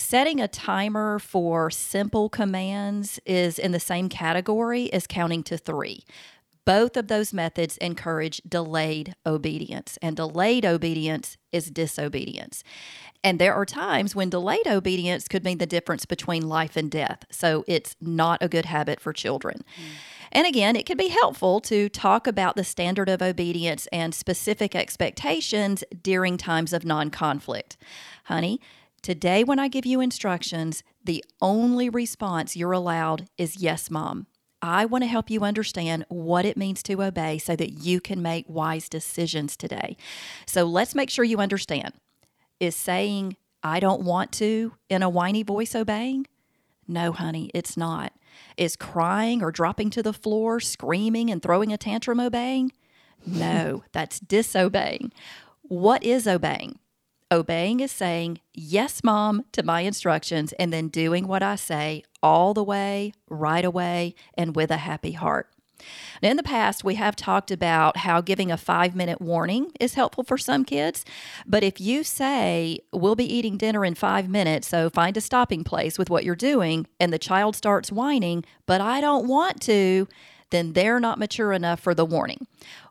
Setting 0.00 0.40
a 0.40 0.46
timer 0.46 1.18
for 1.18 1.72
simple 1.72 2.28
commands 2.28 3.18
is 3.26 3.58
in 3.58 3.72
the 3.72 3.80
same 3.80 4.08
category 4.08 4.92
as 4.92 5.08
counting 5.08 5.42
to 5.42 5.58
three. 5.58 6.04
Both 6.68 6.98
of 6.98 7.08
those 7.08 7.32
methods 7.32 7.78
encourage 7.78 8.42
delayed 8.46 9.14
obedience, 9.24 9.98
and 10.02 10.14
delayed 10.14 10.66
obedience 10.66 11.38
is 11.50 11.70
disobedience. 11.70 12.62
And 13.24 13.38
there 13.38 13.54
are 13.54 13.64
times 13.64 14.14
when 14.14 14.28
delayed 14.28 14.66
obedience 14.66 15.28
could 15.28 15.44
mean 15.44 15.56
the 15.56 15.64
difference 15.64 16.04
between 16.04 16.46
life 16.46 16.76
and 16.76 16.90
death. 16.90 17.24
So 17.30 17.64
it's 17.66 17.96
not 18.02 18.42
a 18.42 18.50
good 18.50 18.66
habit 18.66 19.00
for 19.00 19.14
children. 19.14 19.62
Mm. 19.78 19.84
And 20.30 20.46
again, 20.46 20.76
it 20.76 20.84
can 20.84 20.98
be 20.98 21.08
helpful 21.08 21.60
to 21.62 21.88
talk 21.88 22.26
about 22.26 22.54
the 22.54 22.64
standard 22.64 23.08
of 23.08 23.22
obedience 23.22 23.86
and 23.90 24.14
specific 24.14 24.76
expectations 24.76 25.84
during 26.02 26.36
times 26.36 26.74
of 26.74 26.84
non 26.84 27.08
conflict. 27.08 27.78
Honey, 28.24 28.60
today 29.00 29.42
when 29.42 29.58
I 29.58 29.68
give 29.68 29.86
you 29.86 30.02
instructions, 30.02 30.82
the 31.02 31.24
only 31.40 31.88
response 31.88 32.56
you're 32.56 32.72
allowed 32.72 33.26
is 33.38 33.56
yes, 33.56 33.90
mom. 33.90 34.26
I 34.60 34.84
want 34.84 35.02
to 35.04 35.08
help 35.08 35.30
you 35.30 35.42
understand 35.42 36.04
what 36.08 36.44
it 36.44 36.56
means 36.56 36.82
to 36.84 37.02
obey 37.02 37.38
so 37.38 37.54
that 37.56 37.72
you 37.84 38.00
can 38.00 38.20
make 38.20 38.46
wise 38.48 38.88
decisions 38.88 39.56
today. 39.56 39.96
So 40.46 40.64
let's 40.64 40.94
make 40.94 41.10
sure 41.10 41.24
you 41.24 41.38
understand. 41.38 41.94
Is 42.58 42.74
saying, 42.74 43.36
I 43.62 43.80
don't 43.80 44.02
want 44.02 44.32
to 44.32 44.74
in 44.88 45.02
a 45.02 45.08
whiny 45.08 45.42
voice 45.42 45.74
obeying? 45.74 46.26
No, 46.88 47.12
honey, 47.12 47.50
it's 47.54 47.76
not. 47.76 48.12
Is 48.56 48.76
crying 48.76 49.42
or 49.42 49.52
dropping 49.52 49.90
to 49.90 50.02
the 50.02 50.12
floor, 50.12 50.58
screaming 50.58 51.30
and 51.30 51.42
throwing 51.42 51.72
a 51.72 51.78
tantrum 51.78 52.18
obeying? 52.18 52.72
No, 53.26 53.84
that's 53.92 54.18
disobeying. 54.20 55.12
What 55.62 56.02
is 56.02 56.26
obeying? 56.26 56.78
Obeying 57.30 57.80
is 57.80 57.92
saying, 57.92 58.40
yes, 58.54 59.04
mom, 59.04 59.44
to 59.52 59.62
my 59.62 59.82
instructions, 59.82 60.52
and 60.54 60.72
then 60.72 60.88
doing 60.88 61.28
what 61.28 61.42
I 61.42 61.56
say 61.56 62.04
all 62.22 62.54
the 62.54 62.64
way, 62.64 63.12
right 63.28 63.64
away, 63.64 64.14
and 64.34 64.56
with 64.56 64.70
a 64.70 64.78
happy 64.78 65.12
heart. 65.12 65.50
Now, 66.22 66.30
in 66.30 66.36
the 66.36 66.42
past, 66.42 66.84
we 66.84 66.94
have 66.96 67.14
talked 67.14 67.50
about 67.50 67.98
how 67.98 68.20
giving 68.20 68.50
a 68.50 68.56
five 68.56 68.96
minute 68.96 69.20
warning 69.20 69.70
is 69.78 69.94
helpful 69.94 70.24
for 70.24 70.38
some 70.38 70.64
kids. 70.64 71.04
But 71.46 71.62
if 71.62 71.80
you 71.80 72.02
say, 72.02 72.80
We'll 72.92 73.14
be 73.14 73.32
eating 73.32 73.56
dinner 73.56 73.84
in 73.84 73.94
five 73.94 74.28
minutes, 74.28 74.66
so 74.66 74.90
find 74.90 75.16
a 75.16 75.20
stopping 75.20 75.64
place 75.64 75.98
with 75.98 76.10
what 76.10 76.24
you're 76.24 76.34
doing, 76.34 76.86
and 76.98 77.12
the 77.12 77.18
child 77.18 77.54
starts 77.54 77.92
whining, 77.92 78.44
but 78.66 78.80
I 78.80 79.00
don't 79.00 79.28
want 79.28 79.60
to, 79.62 80.08
then 80.50 80.72
they're 80.72 80.98
not 80.98 81.18
mature 81.18 81.52
enough 81.52 81.78
for 81.80 81.94
the 81.94 82.04
warning. 82.04 82.46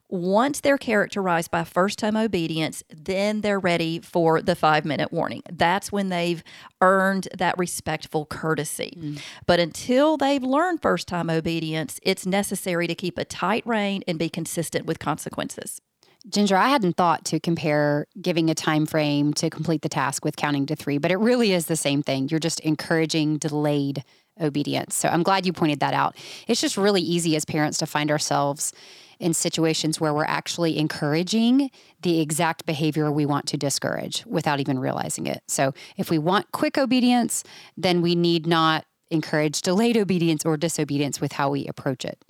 Once 0.09 0.61
they're 0.61 0.77
characterized 0.77 1.51
by 1.51 1.63
first 1.63 1.99
time 1.99 2.15
obedience, 2.15 2.83
then 2.89 3.41
they're 3.41 3.59
ready 3.59 3.99
for 3.99 4.41
the 4.41 4.55
five 4.55 4.85
minute 4.85 5.11
warning. 5.11 5.41
That's 5.51 5.91
when 5.91 6.09
they've 6.09 6.43
earned 6.81 7.27
that 7.37 7.57
respectful 7.57 8.25
courtesy. 8.25 8.97
Mm. 8.97 9.21
But 9.45 9.59
until 9.59 10.15
they've 10.15 10.43
learned 10.43 10.81
first 10.81 11.07
time 11.07 11.29
obedience, 11.29 11.99
it's 12.03 12.25
necessary 12.25 12.87
to 12.87 12.95
keep 12.95 13.17
a 13.17 13.25
tight 13.25 13.65
rein 13.65 14.03
and 14.07 14.17
be 14.17 14.29
consistent 14.29 14.85
with 14.85 14.99
consequences. 14.99 15.81
Ginger, 16.29 16.57
I 16.57 16.67
hadn't 16.67 16.97
thought 16.97 17.23
to 17.25 17.39
compare 17.39 18.05
giving 18.21 18.49
a 18.49 18.55
time 18.55 18.85
frame 18.85 19.33
to 19.35 19.49
complete 19.49 19.81
the 19.81 19.89
task 19.89 20.25
with 20.25 20.35
counting 20.35 20.65
to 20.65 20.75
three, 20.75 20.97
but 20.97 21.09
it 21.09 21.17
really 21.17 21.53
is 21.53 21.67
the 21.67 21.77
same 21.77 22.03
thing. 22.03 22.27
You're 22.29 22.39
just 22.39 22.59
encouraging 22.61 23.37
delayed 23.37 24.03
obedience. 24.41 24.95
So 24.95 25.07
I'm 25.07 25.23
glad 25.23 25.45
you 25.45 25.53
pointed 25.53 25.79
that 25.79 25.93
out. 25.93 26.17
It's 26.47 26.59
just 26.59 26.75
really 26.75 27.01
easy 27.01 27.35
as 27.37 27.45
parents 27.45 27.77
to 27.79 27.85
find 27.85 28.11
ourselves 28.11 28.73
in 29.19 29.33
situations 29.33 30.01
where 30.01 30.13
we're 30.13 30.25
actually 30.25 30.77
encouraging 30.77 31.71
the 32.01 32.19
exact 32.19 32.65
behavior 32.65 33.11
we 33.11 33.25
want 33.25 33.47
to 33.47 33.57
discourage 33.57 34.25
without 34.25 34.59
even 34.59 34.79
realizing 34.79 35.27
it. 35.27 35.41
So 35.47 35.73
if 35.95 36.11
we 36.11 36.19
want 36.19 36.51
quick 36.51 36.77
obedience, 36.77 37.43
then 37.77 38.01
we 38.01 38.15
need 38.15 38.45
not 38.45 38.85
encourage 39.09 39.61
delayed 39.61 39.95
obedience 39.97 40.45
or 40.45 40.57
disobedience 40.57 41.21
with 41.21 41.31
how 41.31 41.49
we 41.49 41.65
approach 41.67 42.03
it. 42.03 42.21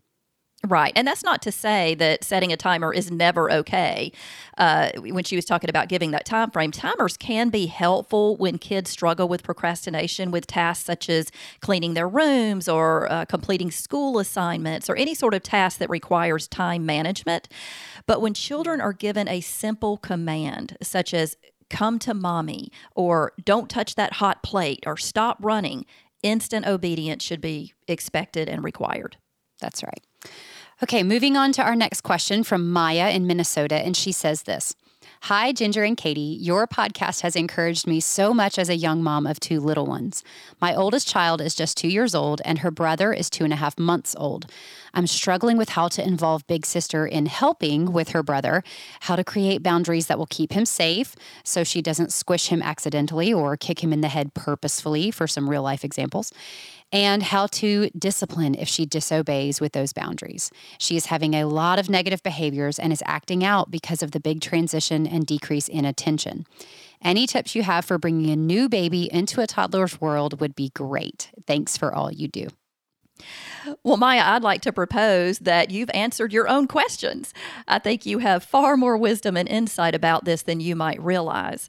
Right. 0.66 0.92
And 0.96 1.08
that's 1.08 1.24
not 1.24 1.42
to 1.44 1.52
say 1.52 1.94
that 1.96 2.24
setting 2.24 2.52
a 2.52 2.58
timer 2.58 2.92
is 2.92 3.12
never 3.12 3.50
okay. 3.52 4.12
Uh, 4.58 4.90
when 4.98 5.24
she 5.24 5.36
was 5.36 5.46
talking 5.46 5.70
about 5.70 5.88
giving 5.88 6.12
that 6.12 6.26
time 6.26 6.50
frame, 6.50 6.72
timers 6.72 7.16
can 7.16 7.50
be 7.50 7.68
helpful 7.68 8.36
when 8.38 8.58
kids 8.58 8.90
struggle 8.90 9.28
with 9.28 9.44
procrastination 9.44 10.32
with 10.32 10.48
tasks 10.48 10.84
such 10.84 11.10
as 11.10 11.32
cleaning 11.62 11.94
their 11.94 12.10
rooms 12.10 12.68
or 12.68 13.10
uh, 13.12 13.24
completing 13.26 13.70
school 13.70 14.18
assignments 14.18 14.90
or 14.90 14.96
any 14.96 15.14
sort 15.14 15.36
of 15.36 15.44
task 15.44 15.78
that 15.78 15.92
requires 15.92 16.48
time 16.48 16.86
management. 16.86 17.48
But 18.08 18.20
when 18.20 18.34
children 18.34 18.82
are 18.82 18.94
given 18.94 19.28
a 19.28 19.42
simple 19.42 19.98
command, 19.98 20.76
such 20.82 21.14
as 21.14 21.38
come 21.70 22.00
to 22.00 22.16
mommy 22.16 22.72
or 22.96 23.34
don't 23.46 23.70
touch 23.70 23.94
that 23.94 24.14
hot 24.14 24.42
plate 24.42 24.86
or 24.88 24.98
stop 24.98 25.38
running, 25.40 25.86
instant 26.24 26.66
obedience 26.66 27.24
should 27.24 27.42
be 27.42 27.74
expected 27.88 28.50
and 28.50 28.64
required. 28.64 29.18
That's 29.60 29.84
right. 29.84 30.02
Okay, 30.84 31.02
moving 31.02 31.36
on 31.36 31.52
to 31.54 31.64
our 31.64 31.76
next 31.76 32.02
question 32.02 32.44
from 32.44 32.72
Maya 32.72 33.10
in 33.10 33.26
Minnesota. 33.26 33.76
And 33.76 33.98
she 33.98 34.12
says 34.12 34.44
this 34.44 34.76
Hi, 35.22 35.52
Ginger 35.52 35.84
and 35.84 35.98
Katy. 35.98 36.38
Your 36.40 36.68
podcast 36.68 37.22
has 37.22 37.36
encouraged 37.36 37.88
me 37.88 38.00
so 38.00 38.34
much 38.34 38.60
as 38.60 38.70
a 38.70 38.76
young 38.76 39.02
mom 39.02 39.26
of 39.26 39.40
two 39.40 39.60
little 39.60 39.88
ones. 39.88 40.24
My 40.62 40.76
oldest 40.76 41.08
child 41.08 41.42
is 41.42 41.56
just 41.56 41.78
two 41.78 41.88
years 41.88 42.14
old, 42.14 42.42
and 42.46 42.60
her 42.60 42.70
brother 42.70 43.12
is 43.12 43.30
two 43.30 43.44
and 43.44 43.52
a 43.52 43.58
half 43.58 43.80
months 43.80 44.16
old. 44.18 44.46
I'm 44.94 45.08
struggling 45.08 45.58
with 45.58 45.70
how 45.70 45.88
to 45.90 46.06
involve 46.06 46.48
Big 46.48 46.66
Sister 46.66 47.06
in 47.06 47.26
helping 47.26 47.92
with 47.92 48.10
her 48.10 48.24
brother, 48.24 48.64
how 49.02 49.16
to 49.16 49.24
create 49.24 49.64
boundaries 49.64 50.08
that 50.08 50.18
will 50.18 50.28
keep 50.28 50.54
him 50.54 50.66
safe 50.66 51.16
so 51.44 51.64
she 51.64 51.82
doesn't 51.82 52.12
squish 52.12 52.48
him 52.48 52.62
accidentally 52.62 53.34
or 53.34 53.58
kick 53.58 53.84
him 53.84 53.94
in 53.94 54.02
the 54.02 54.08
head 54.08 54.34
purposefully, 54.34 55.12
for 55.12 55.28
some 55.28 55.50
real 55.50 55.62
life 55.62 55.84
examples 55.84 56.32
and 56.92 57.22
how 57.22 57.48
to 57.48 57.90
discipline 57.98 58.56
if 58.56 58.68
she 58.68 58.86
disobeys 58.86 59.60
with 59.60 59.74
those 59.74 59.94
boundaries. 59.94 60.52
She 60.78 60.96
is 60.96 61.08
having 61.08 61.34
a 61.34 61.46
lot 61.46 61.80
of 61.80 61.90
negative 61.90 62.24
behaviors 62.24 62.80
and 62.80 62.94
is 62.94 63.04
acting 63.06 63.44
out 63.44 63.70
because 63.70 64.02
of 64.02 64.12
the 64.12 64.20
big 64.20 64.42
transition 64.42 65.06
and 65.06 65.26
decrease 65.26 65.68
in 65.68 65.86
attention. 65.86 66.46
Any 67.02 67.28
tips 67.28 67.56
you 67.56 67.64
have 67.64 67.86
for 67.86 67.98
bringing 67.98 68.30
a 68.32 68.36
new 68.36 68.70
baby 68.70 69.10
into 69.12 69.42
a 69.42 69.48
toddler's 69.48 70.00
world 70.00 70.40
would 70.40 70.56
be 70.56 70.70
great. 70.70 71.30
Thanks 71.46 71.78
for 71.78 71.94
all 71.94 72.12
you 72.12 72.28
do. 72.28 72.48
Well, 73.84 73.98
Maya, 73.98 74.24
I'd 74.24 74.44
like 74.44 74.62
to 74.62 74.72
propose 74.72 75.40
that 75.40 75.72
you've 75.72 75.90
answered 75.94 76.32
your 76.32 76.48
own 76.48 76.68
questions. 76.68 77.34
I 77.68 77.80
think 77.80 78.06
you 78.06 78.20
have 78.20 78.44
far 78.44 78.78
more 78.78 78.98
wisdom 78.98 79.36
and 79.36 79.48
insight 79.48 79.96
about 79.96 80.26
this 80.26 80.44
than 80.44 80.60
you 80.60 80.76
might 80.76 81.02
realize. 81.02 81.68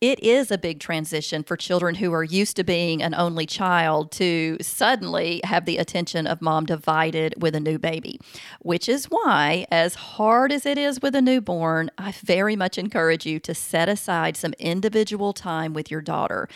It 0.00 0.18
is 0.20 0.50
a 0.50 0.56
big 0.56 0.80
transition 0.80 1.42
for 1.42 1.58
children 1.58 1.96
who 1.96 2.10
are 2.14 2.24
used 2.24 2.56
to 2.56 2.64
being 2.64 3.02
an 3.02 3.14
only 3.14 3.44
child 3.44 4.10
to 4.12 4.56
suddenly 4.62 5.42
have 5.44 5.66
the 5.66 5.76
attention 5.76 6.26
of 6.26 6.40
mom 6.40 6.64
divided 6.64 7.34
with 7.36 7.54
a 7.54 7.60
new 7.60 7.78
baby, 7.78 8.18
which 8.60 8.88
is 8.88 9.10
why, 9.10 9.66
as 9.70 9.94
hard 9.96 10.52
as 10.52 10.64
it 10.64 10.78
is 10.78 11.02
with 11.02 11.14
a 11.14 11.20
newborn, 11.20 11.90
I 11.98 12.12
very 12.12 12.56
much 12.56 12.78
encourage 12.78 13.26
you 13.26 13.38
to 13.40 13.54
set 13.54 13.90
aside 13.90 14.38
some 14.38 14.54
individual 14.58 15.34
time 15.34 15.74
with 15.74 15.90
your 15.90 16.00
daughter. 16.00 16.48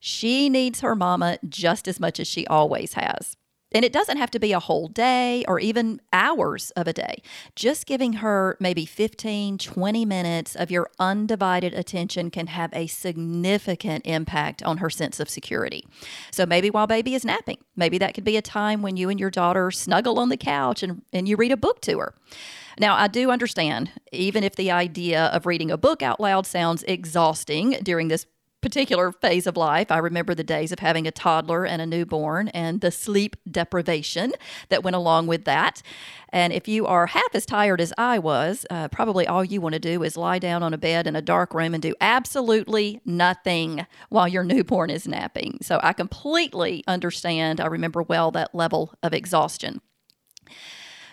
She 0.00 0.48
needs 0.48 0.80
her 0.80 0.96
mama 0.96 1.38
just 1.48 1.86
as 1.86 2.00
much 2.00 2.18
as 2.18 2.26
she 2.26 2.48
always 2.48 2.94
has. 2.94 3.36
And 3.72 3.84
it 3.84 3.92
doesn't 3.92 4.16
have 4.16 4.30
to 4.30 4.38
be 4.38 4.52
a 4.52 4.60
whole 4.60 4.88
day 4.88 5.44
or 5.46 5.60
even 5.60 6.00
hours 6.12 6.70
of 6.72 6.88
a 6.88 6.92
day. 6.92 7.22
Just 7.54 7.86
giving 7.86 8.14
her 8.14 8.56
maybe 8.60 8.86
15, 8.86 9.58
20 9.58 10.04
minutes 10.04 10.56
of 10.56 10.70
your 10.70 10.90
undivided 10.98 11.74
attention 11.74 12.30
can 12.30 12.46
have 12.46 12.72
a 12.72 12.86
significant 12.86 14.06
impact 14.06 14.62
on 14.62 14.78
her 14.78 14.88
sense 14.88 15.20
of 15.20 15.28
security. 15.28 15.86
So 16.30 16.46
maybe 16.46 16.70
while 16.70 16.86
baby 16.86 17.14
is 17.14 17.24
napping, 17.24 17.58
maybe 17.76 17.98
that 17.98 18.14
could 18.14 18.24
be 18.24 18.36
a 18.36 18.42
time 18.42 18.80
when 18.80 18.96
you 18.96 19.10
and 19.10 19.20
your 19.20 19.30
daughter 19.30 19.70
snuggle 19.70 20.18
on 20.18 20.30
the 20.30 20.36
couch 20.36 20.82
and, 20.82 21.02
and 21.12 21.28
you 21.28 21.36
read 21.36 21.52
a 21.52 21.56
book 21.56 21.80
to 21.82 21.98
her. 21.98 22.14
Now, 22.78 22.94
I 22.94 23.08
do 23.08 23.30
understand, 23.30 23.90
even 24.12 24.44
if 24.44 24.54
the 24.54 24.70
idea 24.70 25.26
of 25.26 25.46
reading 25.46 25.70
a 25.70 25.76
book 25.76 26.00
out 26.00 26.20
loud 26.20 26.46
sounds 26.46 26.84
exhausting 26.84 27.72
during 27.82 28.08
this 28.08 28.24
particular 28.68 29.12
phase 29.12 29.46
of 29.46 29.56
life. 29.56 29.90
I 29.90 29.96
remember 29.96 30.34
the 30.34 30.44
days 30.44 30.72
of 30.72 30.80
having 30.80 31.06
a 31.06 31.10
toddler 31.10 31.64
and 31.64 31.80
a 31.80 31.86
newborn 31.86 32.48
and 32.48 32.82
the 32.82 32.90
sleep 32.90 33.34
deprivation 33.50 34.34
that 34.68 34.84
went 34.84 34.94
along 34.94 35.26
with 35.26 35.46
that. 35.46 35.80
And 36.28 36.52
if 36.52 36.68
you 36.68 36.84
are 36.84 37.06
half 37.06 37.34
as 37.34 37.46
tired 37.46 37.80
as 37.80 37.94
I 37.96 38.18
was, 38.18 38.66
uh, 38.68 38.88
probably 38.88 39.26
all 39.26 39.42
you 39.42 39.62
want 39.62 39.72
to 39.72 39.78
do 39.78 40.02
is 40.02 40.18
lie 40.18 40.38
down 40.38 40.62
on 40.62 40.74
a 40.74 40.76
bed 40.76 41.06
in 41.06 41.16
a 41.16 41.22
dark 41.22 41.54
room 41.54 41.72
and 41.72 41.82
do 41.82 41.94
absolutely 42.02 43.00
nothing 43.06 43.86
while 44.10 44.28
your 44.28 44.44
newborn 44.44 44.90
is 44.90 45.08
napping. 45.08 45.60
So 45.62 45.80
I 45.82 45.94
completely 45.94 46.84
understand. 46.86 47.62
I 47.62 47.68
remember 47.68 48.02
well 48.02 48.30
that 48.32 48.54
level 48.54 48.92
of 49.02 49.14
exhaustion. 49.14 49.80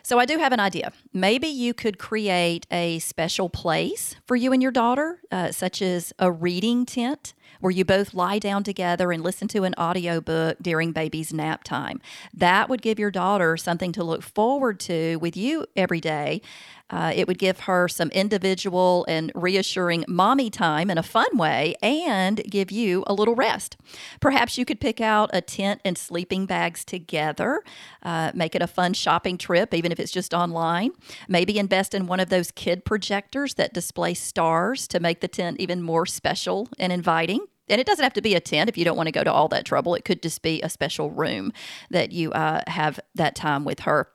So 0.04 0.20
I 0.20 0.26
do 0.26 0.38
have 0.38 0.52
an 0.52 0.60
idea. 0.60 0.92
Maybe 1.14 1.48
you 1.48 1.74
could 1.74 1.98
create 1.98 2.68
a 2.70 3.00
special 3.00 3.50
place 3.50 4.16
for 4.28 4.36
you 4.36 4.54
and 4.54 4.62
your 4.62 4.72
daughter, 4.72 5.20
uh, 5.32 5.52
such 5.52 5.82
as 5.82 6.14
a 6.20 6.32
reading 6.32 6.86
tent 6.86 7.34
where 7.60 7.72
you 7.72 7.86
both 7.86 8.14
lie 8.14 8.40
down 8.40 8.64
together 8.64 9.12
and 9.12 9.24
listen 9.24 9.48
to 9.50 9.64
an 9.64 9.74
audiobook 9.78 10.58
during 10.62 10.92
baby's 10.92 11.34
nap 11.34 11.64
time. 11.64 12.02
That 12.34 12.70
would 12.70 12.82
give 12.82 13.00
your 13.00 13.12
daughter 13.12 13.58
something 13.58 13.92
to 13.94 14.04
look 14.04 14.24
forward 14.24 14.80
to 14.82 15.18
with 15.18 15.36
you 15.36 15.66
every 15.76 16.02
day 16.02 16.42
uh, 16.90 17.12
it 17.16 17.28
would 17.28 17.40
give 17.40 17.62
her 17.62 17.88
some 17.88 18.10
individual 18.10 19.06
and 19.08 19.32
reassuring 19.34 20.06
mommy 20.08 20.50
time 20.50 20.90
in 20.90 20.98
a 20.98 21.04
fun 21.04 21.36
way 21.36 21.76
and 21.82 22.44
give 22.50 22.72
you 22.72 23.04
a 23.08 23.14
little 23.14 23.36
rest. 23.36 23.76
Perhaps 24.20 24.58
you 24.58 24.66
could 24.66 24.80
pick 24.80 25.02
out 25.02 25.30
a 25.34 25.42
tent 25.42 25.82
and 25.84 25.98
sleeping 25.98 26.46
bags 26.46 26.86
together, 26.86 27.64
uh, 28.04 28.32
make 28.36 28.56
it 28.56 28.62
a 28.62 28.68
fun 28.68 28.94
shopping 28.94 29.38
trip, 29.38 29.74
even 29.74 29.92
if 29.92 30.00
it's 30.00 30.12
just 30.12 30.34
online. 30.34 30.92
Maybe 31.28 31.58
invest 31.58 31.96
in 31.96 32.06
one 32.06 32.20
of 32.20 32.30
those 32.30 32.52
kid 32.52 32.86
projectors 32.86 33.56
that 33.56 33.74
display 33.74 34.14
stars 34.14 34.88
to 34.90 35.00
make 35.00 35.22
the 35.22 35.28
tent 35.28 35.60
even 35.60 35.82
more 35.82 36.06
special 36.06 36.70
and 36.78 36.94
inviting. 36.94 37.45
And 37.69 37.81
it 37.81 37.88
doesn't 37.88 38.03
have 38.03 38.13
to 38.13 38.22
be 38.22 38.36
a 38.36 38.39
tent 38.39 38.69
if 38.69 38.77
you 38.77 38.86
don't 38.86 38.98
want 38.98 39.07
to 39.07 39.12
go 39.12 39.24
to 39.24 39.31
all 39.31 39.48
that 39.50 39.65
trouble. 39.65 39.95
It 39.95 40.05
could 40.05 40.22
just 40.22 40.41
be 40.41 40.62
a 40.62 40.69
special 40.69 41.12
room 41.12 41.51
that 41.89 42.12
you 42.12 42.31
uh, 42.31 42.62
have 42.67 43.00
that 43.15 43.36
time 43.36 43.65
with 43.65 43.81
her. 43.81 44.10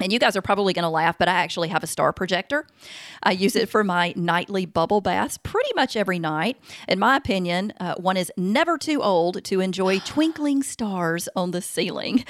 And 0.00 0.12
you 0.12 0.18
guys 0.18 0.36
are 0.36 0.42
probably 0.42 0.72
going 0.72 0.84
to 0.84 0.88
laugh, 0.88 1.18
but 1.18 1.28
I 1.28 1.34
actually 1.34 1.68
have 1.68 1.82
a 1.82 1.86
star 1.86 2.12
projector. 2.12 2.66
I 3.22 3.32
use 3.32 3.54
it 3.54 3.68
for 3.68 3.84
my 3.84 4.14
nightly 4.16 4.64
bubble 4.64 5.00
baths 5.00 5.38
pretty 5.38 5.70
much 5.74 5.96
every 5.96 6.18
night. 6.18 6.56
In 6.88 6.98
my 6.98 7.16
opinion, 7.16 7.72
uh, 7.78 7.94
one 7.96 8.16
is 8.16 8.32
never 8.36 8.78
too 8.78 9.02
old 9.02 9.44
to 9.44 9.60
enjoy 9.60 9.98
twinkling 10.04 10.62
stars 10.62 11.28
on 11.36 11.50
the 11.50 11.60
ceiling. 11.60 12.24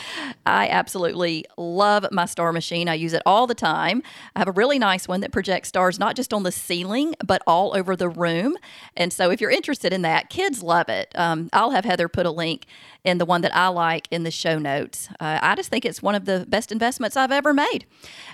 I 0.45 0.69
absolutely 0.69 1.45
love 1.57 2.07
my 2.11 2.27
star 2.27 2.53
machine. 2.53 2.89
I 2.89 2.95
use 2.95 3.13
it 3.13 3.23
all 3.25 3.47
the 3.47 3.55
time. 3.55 4.03
I 4.35 4.41
have 4.41 4.49
a 4.49 4.53
really 4.53 4.79
nice 4.79 5.07
one 5.07 5.21
that 5.21 5.33
projects 5.33 5.69
stars 5.69 5.99
not 5.99 6.17
just 6.17 6.35
on 6.35 6.43
the 6.43 6.53
ceiling, 6.53 7.15
but 7.25 7.43
all 7.47 7.77
over 7.77 7.95
the 7.95 8.09
room. 8.09 8.57
And 8.97 9.13
so 9.13 9.31
if 9.31 9.41
you're 9.41 9.51
interested 9.51 9.93
in 9.93 10.03
that, 10.03 10.29
kids 10.31 10.63
love 10.63 10.89
it. 10.89 11.13
Um, 11.15 11.49
I'll 11.53 11.71
have 11.71 11.85
Heather 11.85 12.09
put 12.09 12.27
a 12.27 12.31
link 12.31 12.67
in 13.05 13.19
the 13.19 13.25
one 13.25 13.41
that 13.43 13.55
I 13.55 13.69
like 13.69 14.09
in 14.11 14.25
the 14.25 14.31
show 14.31 14.59
notes. 14.59 15.09
Uh, 15.21 15.39
I 15.43 15.55
just 15.55 15.71
think 15.71 15.85
it's 15.85 16.03
one 16.03 16.15
of 16.15 16.25
the 16.25 16.45
best 16.49 16.73
investments 16.73 17.17
I've 17.17 17.33
ever 17.33 17.53
made. 17.53 17.87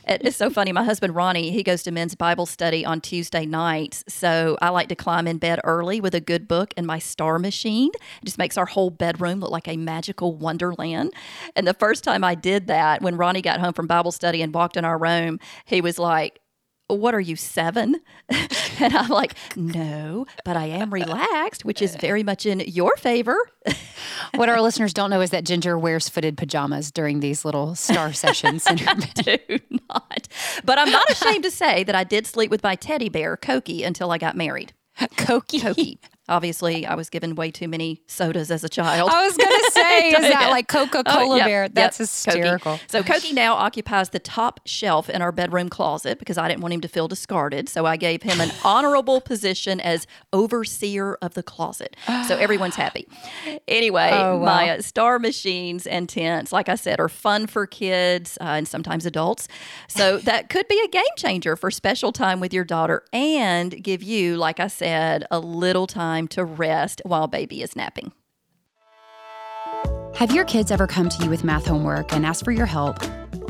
It's 0.07 0.37
so 0.37 0.51
funny. 0.51 0.73
My 0.73 0.85
husband 0.85 1.15
Ronnie, 1.15 1.51
he 1.51 1.63
goes 1.63 1.83
to 1.85 1.91
men's 1.91 2.15
Bible 2.15 2.47
study 2.47 2.85
on 2.85 3.01
Tuesday 3.01 3.47
nights, 3.47 4.05
so 4.09 4.57
I 4.61 4.71
like 4.71 4.89
to 4.89 4.97
climb 4.97 5.27
in 5.27 5.39
bed 5.39 5.61
early 5.65 6.01
with 6.01 6.15
a 6.15 6.21
good 6.21 6.49
book 6.49 6.75
and 6.77 6.87
my 6.87 6.99
star 6.99 7.39
machine. 7.39 7.91
It 8.23 8.25
just 8.25 8.39
makes 8.39 8.57
our 8.57 8.67
whole 8.67 8.91
bedroom 8.91 9.41
look 9.41 9.51
like 9.51 9.69
a 9.69 9.77
magical 9.77 10.35
wonderland. 10.35 11.13
And 11.55 11.67
the 11.67 11.75
first 11.75 12.05
time 12.05 12.25
I 12.25 12.35
did 12.35 12.67
that, 12.67 13.03
when 13.03 13.17
Ronnie 13.17 13.43
got 13.43 13.61
home 13.61 13.73
from 13.73 13.87
Bible 13.87 14.13
study 14.13 14.43
and 14.43 14.55
walked 14.55 14.77
in 14.77 14.85
our 14.85 14.99
room, 14.99 15.39
he 15.65 15.81
was 15.81 15.99
like, 15.99 16.41
what 16.88 17.14
are 17.14 17.21
you, 17.21 17.37
seven? 17.37 18.00
and 18.28 18.97
I'm 18.97 19.09
like, 19.09 19.35
no, 19.57 20.26
but 20.45 20.57
I 20.57 20.66
am 20.66 20.93
relaxed, 20.93 21.64
which 21.64 21.83
is 21.83 21.97
very 21.97 22.23
much 22.23 22.47
in 22.47 22.61
your 22.61 22.97
favor. 22.97 23.37
what 24.35 24.49
our 24.49 24.61
listeners 24.61 24.95
don't 24.95 25.11
know 25.11 25.21
is 25.21 25.31
that 25.31 25.45
Ginger 25.45 25.78
wears 25.78 26.09
footed 26.09 26.37
pajamas 26.37 26.93
during 26.93 27.21
these 27.21 27.45
little 27.45 27.75
star 27.75 28.12
sessions. 28.12 28.64
I 28.66 28.75
do 28.75 29.59
not. 29.90 30.28
But 30.64 30.78
I'm 30.78 30.90
not 30.90 31.11
ashamed 31.11 31.45
to 31.45 31.50
say 31.50 31.85
that 31.85 31.95
I 31.95 32.05
did 32.05 32.26
sleep 32.26 32.50
with 32.50 32.62
my 32.62 32.76
teddy 32.76 33.09
bear, 33.09 33.37
Cokie, 33.37 33.85
until 33.85 34.11
I 34.11 34.19
got 34.19 34.37
married. 34.37 34.73
Cokie. 34.99 35.61
Cokie. 35.61 35.99
Obviously, 36.28 36.85
I 36.85 36.97
was 36.97 37.09
given 37.09 37.37
way 37.37 37.52
too 37.52 37.68
many 37.68 38.02
sodas 38.09 38.50
as 38.50 38.64
a 38.64 38.68
child. 38.68 39.11
I 39.12 39.25
was 39.25 39.37
going 39.37 39.49
to 39.64 39.71
say, 39.71 40.09
is 40.11 40.21
that 40.33 40.50
like 40.50 40.66
Coca 40.66 41.04
Cola 41.04 41.35
oh, 41.35 41.37
yep, 41.37 41.47
Bear? 41.47 41.68
That's 41.68 42.00
yep, 42.00 42.09
hysterical. 42.09 42.75
Cokie. 42.75 42.90
So, 42.90 43.02
Cokie 43.04 43.33
now 43.33 43.54
occupies 43.54 44.09
the 44.09 44.18
top 44.18 44.61
shelf 44.64 45.09
in 45.09 45.23
our 45.23 45.30
bedroom 45.30 45.68
closet 45.68 46.18
because 46.18 46.37
I 46.37 46.49
didn't 46.49 46.62
want 46.62 46.75
him 46.75 46.80
to 46.80 46.88
feel 46.88 47.06
discarded. 47.06 47.68
So, 47.68 47.87
I 47.87 47.97
gave 47.97 48.23
him 48.23 48.40
an 48.40 48.50
honorable 48.64 49.21
position 49.21 49.78
as 49.78 50.06
overseer 50.33 51.14
of 51.23 51.35
the 51.35 51.45
closet. 51.45 51.97
So, 52.26 52.37
everyone's 52.38 52.75
happy. 52.75 53.06
Anyway, 53.68 54.11
oh, 54.12 54.38
wow. 54.38 54.45
my 54.45 54.71
uh, 54.71 54.83
star 54.83 55.21
machines 55.21 55.87
and 55.87 56.09
tents, 56.09 56.52
like 56.52 56.68
I 56.68 56.75
said, 56.75 56.99
are 56.99 57.09
fun 57.09 57.47
for 57.47 57.66
kids 57.66 58.37
uh, 58.40 58.45
and 58.45 58.66
sometimes 58.66 59.06
adults. 59.06 59.47
So, 59.87 60.18
that 60.26 60.49
could 60.49 60.66
be 60.66 60.80
a 60.85 60.88
game 60.88 61.04
changer 61.16 61.54
for 61.54 61.71
special 61.71 62.11
time 62.11 62.40
with 62.40 62.52
your 62.52 62.64
daughter 62.64 63.04
and 63.12 63.80
give 63.83 64.02
you, 64.02 64.37
like 64.37 64.59
I 64.59 64.66
said, 64.66 65.25
a 65.30 65.38
little 65.38 65.87
time 65.87 66.16
time 66.17 66.29
to 66.29 66.45
rest 66.45 67.03
while 67.05 67.27
baby 67.27 67.63
is 67.63 67.77
napping. 67.77 68.13
Have 70.15 70.35
your 70.35 70.47
kids 70.47 70.71
ever 70.71 70.87
come 70.87 71.11
to 71.11 71.25
you 71.25 71.29
with 71.29 71.45
math 71.45 71.67
homework 71.67 72.13
and 72.13 72.25
ask 72.25 72.43
for 72.43 72.53
your 72.53 72.67
help, 72.67 72.97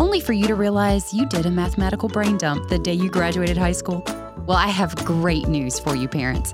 only 0.01 0.21
for 0.21 0.33
you 0.33 0.49
to 0.49 0.57
realize 0.57 1.15
you 1.15 1.27
did 1.27 1.47
a 1.47 1.51
mathematical 1.51 2.09
brain 2.09 2.37
dump 2.37 2.69
the 2.69 2.79
day 2.79 2.95
you 2.95 3.09
graduated 3.09 3.57
high 3.57 3.73
school? 3.73 4.05
Well, 4.47 4.57
I 4.57 4.69
have 4.69 4.95
great 5.05 5.49
news 5.49 5.81
for 5.81 5.97
you, 5.97 6.07
parents. 6.07 6.53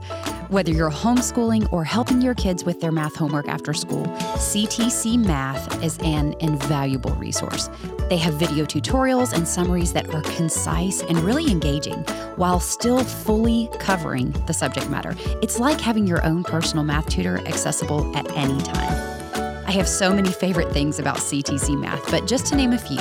Whether 0.49 0.73
you're 0.73 0.91
homeschooling 0.91 1.71
or 1.71 1.85
helping 1.85 2.23
your 2.23 2.35
kids 2.35 2.65
with 2.65 2.81
their 2.81 2.91
math 2.91 3.15
homework 3.17 3.49
after 3.49 3.75
school, 3.75 4.07
CTC 4.37 5.23
Math 5.23 5.83
is 5.85 5.99
an 5.99 6.35
invaluable 6.41 7.11
resource. 7.17 7.69
They 8.09 8.17
have 8.17 8.35
video 8.35 8.65
tutorials 8.65 9.35
and 9.35 9.47
summaries 9.47 9.93
that 9.93 10.09
are 10.15 10.23
concise 10.23 11.03
and 11.03 11.19
really 11.19 11.51
engaging 11.51 11.99
while 12.37 12.61
still 12.61 13.05
fully 13.05 13.69
covering 13.79 14.31
the 14.47 14.55
subject 14.55 14.89
matter. 14.89 15.15
It's 15.43 15.59
like 15.59 15.79
having 15.79 16.07
your 16.07 16.25
own 16.25 16.45
personal 16.45 16.85
math 16.85 17.11
tutor 17.11 17.47
accessible 17.47 18.17
at 18.17 18.27
any 18.35 18.59
time. 18.63 19.65
I 19.67 19.71
have 19.73 19.89
so 19.89 20.15
many 20.15 20.33
favorite 20.33 20.73
things 20.73 20.99
about 20.99 21.19
CTC 21.19 21.79
Math, 21.79 22.11
but 22.11 22.27
just 22.27 22.47
to 22.47 22.57
name 22.57 22.73
a 22.73 22.79
few, 22.79 23.01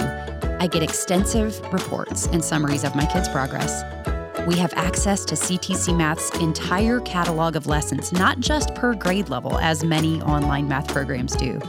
I 0.60 0.68
get 0.68 0.84
extensive 0.84 1.62
reports 1.72 2.28
and 2.28 2.44
summaries 2.44 2.84
of 2.84 2.94
my 2.94 3.06
kids' 3.06 3.30
progress 3.30 3.84
we 4.48 4.58
have 4.58 4.74
access 4.76 5.26
to 5.26 5.36
CTC 5.36 5.96
Math's 5.96 6.30
entire 6.40 7.00
catalog 7.02 7.56
of 7.56 7.68
lessons, 7.68 8.12
not 8.12 8.40
just 8.40 8.74
per 8.76 8.94
grade 8.94 9.30
level, 9.30 9.58
as 9.60 9.84
many 9.84 10.22
online 10.22 10.68
math 10.68 10.88
programs 10.88 11.36
do. 11.36 11.60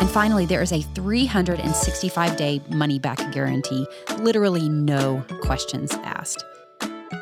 And 0.00 0.10
finally, 0.10 0.46
there 0.46 0.62
is 0.62 0.72
a 0.72 0.82
365 0.82 2.36
day 2.36 2.60
money 2.70 2.98
back 2.98 3.32
guarantee, 3.32 3.86
literally 4.18 4.68
no 4.68 5.24
questions 5.42 5.92
asked. 6.04 6.44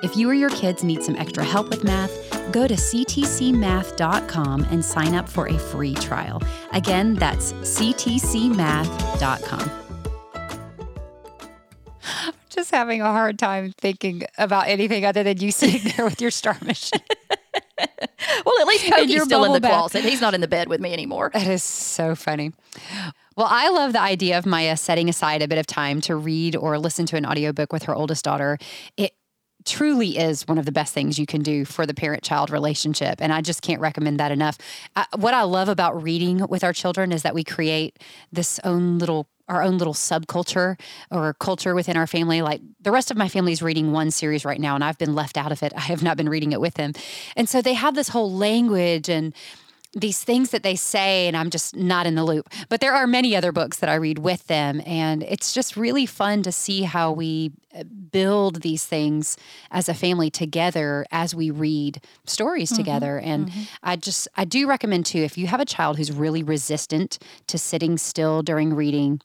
If 0.03 0.17
you 0.17 0.29
or 0.29 0.35
your 0.35 0.51
kids 0.51 0.85
need 0.85 1.03
some 1.03 1.17
extra 1.17 1.45
help 1.45 1.71
with 1.71 1.85
math, 1.85 2.13
go 2.53 2.67
to 2.67 2.75
ctcmath.com 2.75 4.67
and 4.71 4.85
sign 4.85 5.15
up 5.15 5.29
for 5.29 5.49
a 5.49 5.59
free 5.59 5.95
trial. 5.95 6.43
Again, 6.73 7.15
that's 7.15 7.53
ctcmath.com 7.53 9.84
just 12.55 12.71
having 12.71 13.01
a 13.01 13.11
hard 13.11 13.39
time 13.39 13.73
thinking 13.79 14.25
about 14.39 14.69
anything 14.69 15.05
other 15.05 15.23
than 15.23 15.39
you 15.39 15.51
sitting 15.51 15.93
there 15.97 16.05
with 16.05 16.21
your 16.21 16.31
star 16.31 16.57
machine. 16.63 17.01
well, 17.79 18.61
at 18.61 18.67
least 18.67 18.85
Cokie's 18.87 19.25
still 19.25 19.45
in 19.45 19.53
the 19.53 19.61
closet. 19.61 20.05
He's 20.05 20.21
not 20.21 20.35
in 20.35 20.41
the 20.41 20.49
bed 20.49 20.69
with 20.69 20.81
me 20.81 20.93
anymore. 20.93 21.31
That 21.35 21.47
is 21.47 21.63
so 21.63 22.15
funny. 22.15 22.53
Well, 23.37 23.49
I 23.51 23.69
love 23.71 23.93
the 23.93 24.01
idea 24.01 24.39
of 24.39 24.47
Maya 24.47 24.77
setting 24.77 25.09
aside 25.09 25.43
a 25.43 25.49
bit 25.49 25.59
of 25.59 25.67
time 25.67 26.01
to 26.03 26.17
read 26.17 26.57
or 26.57 26.79
listen 26.79 27.07
to 27.07 27.17
an 27.17 27.27
audiobook 27.27 27.73
with 27.73 27.85
her 27.85 27.95
oldest 27.95 28.25
daughter. 28.25 28.59
It 28.97 29.13
truly 29.65 30.19
is 30.19 30.47
one 30.47 30.59
of 30.59 30.67
the 30.67 30.73
best 30.73 30.93
things 30.93 31.19
you 31.19 31.27
can 31.27 31.43
do 31.43 31.65
for 31.65 31.87
the 31.87 31.95
parent 31.95 32.23
child 32.23 32.51
relationship. 32.51 33.21
And 33.21 33.33
I 33.33 33.41
just 33.41 33.63
can't 33.63 33.81
recommend 33.81 34.21
that 34.21 34.31
enough. 34.31 34.59
I, 34.95 35.07
what 35.17 35.35
I 35.35 35.43
love 35.43 35.69
about 35.69 36.01
reading 36.03 36.47
with 36.49 36.63
our 36.63 36.73
children 36.73 37.13
is 37.13 37.23
that 37.23 37.35
we 37.35 37.45
create 37.45 37.99
this 38.31 38.61
own 38.63 38.99
little 38.99 39.27
our 39.49 39.63
own 39.63 39.79
little 39.79 39.95
subculture 39.95 40.79
or 41.11 41.35
culture 41.35 41.75
within 41.75 41.97
our 41.97 42.07
family. 42.07 42.43
Like 42.43 42.61
the 42.81 42.91
rest 42.91 43.11
of 43.11 43.17
my 43.17 43.29
family 43.29 43.53
is 43.53 43.63
reading 43.63 43.93
one 43.93 44.11
series 44.11 44.45
right 44.45 44.61
now, 44.61 44.75
and 44.75 44.85
I've 44.85 44.99
been 44.99 45.15
left 45.15 45.37
out 45.37 45.53
of 45.53 45.63
it. 45.63 45.73
I 45.77 45.81
have 45.81 46.03
not 46.03 46.17
been 46.17 46.29
reading 46.29 46.53
it 46.53 46.61
with 46.61 46.75
them. 46.75 46.93
And 47.37 47.49
so 47.49 47.63
they 47.63 47.75
have 47.75 47.95
this 47.95 48.09
whole 48.09 48.33
language 48.33 49.09
and 49.09 49.35
these 49.95 50.23
things 50.23 50.51
that 50.51 50.63
they 50.63 50.75
say, 50.77 51.29
and 51.29 51.37
I'm 51.37 51.51
just 51.51 51.77
not 51.77 52.07
in 52.07 52.15
the 52.15 52.25
loop. 52.25 52.49
But 52.69 52.81
there 52.81 52.95
are 52.95 53.07
many 53.07 53.37
other 53.37 53.53
books 53.53 53.79
that 53.79 53.89
I 53.89 53.95
read 53.95 54.19
with 54.19 54.47
them, 54.47 54.83
and 54.85 55.23
it's 55.23 55.53
just 55.53 55.77
really 55.77 56.07
fun 56.07 56.43
to 56.43 56.53
see 56.53 56.83
how 56.83 57.13
we 57.13 57.53
uh, 57.75 57.85
build 57.85 58.63
these 58.63 58.85
things 58.85 59.37
as 59.71 59.89
a 59.89 59.95
family 59.95 60.31
together 60.31 61.07
as 61.11 61.35
we 61.35 61.51
read 61.51 62.03
stories 62.27 62.71
mm-hmm. 62.71 62.77
together. 62.77 63.19
And 63.19 63.49
mm-hmm. 63.49 63.63
I 63.83 63.97
just, 63.97 64.29
I 64.37 64.45
do 64.45 64.67
recommend 64.67 65.07
too, 65.07 65.21
if 65.21 65.39
you 65.39 65.47
have 65.47 65.61
a 65.61 65.65
child 65.65 65.97
who's 65.97 66.13
really 66.13 66.43
resistant 66.43 67.19
to 67.47 67.59
sitting 67.59 67.99
still 67.99 68.43
during 68.43 68.75
reading, 68.75 69.21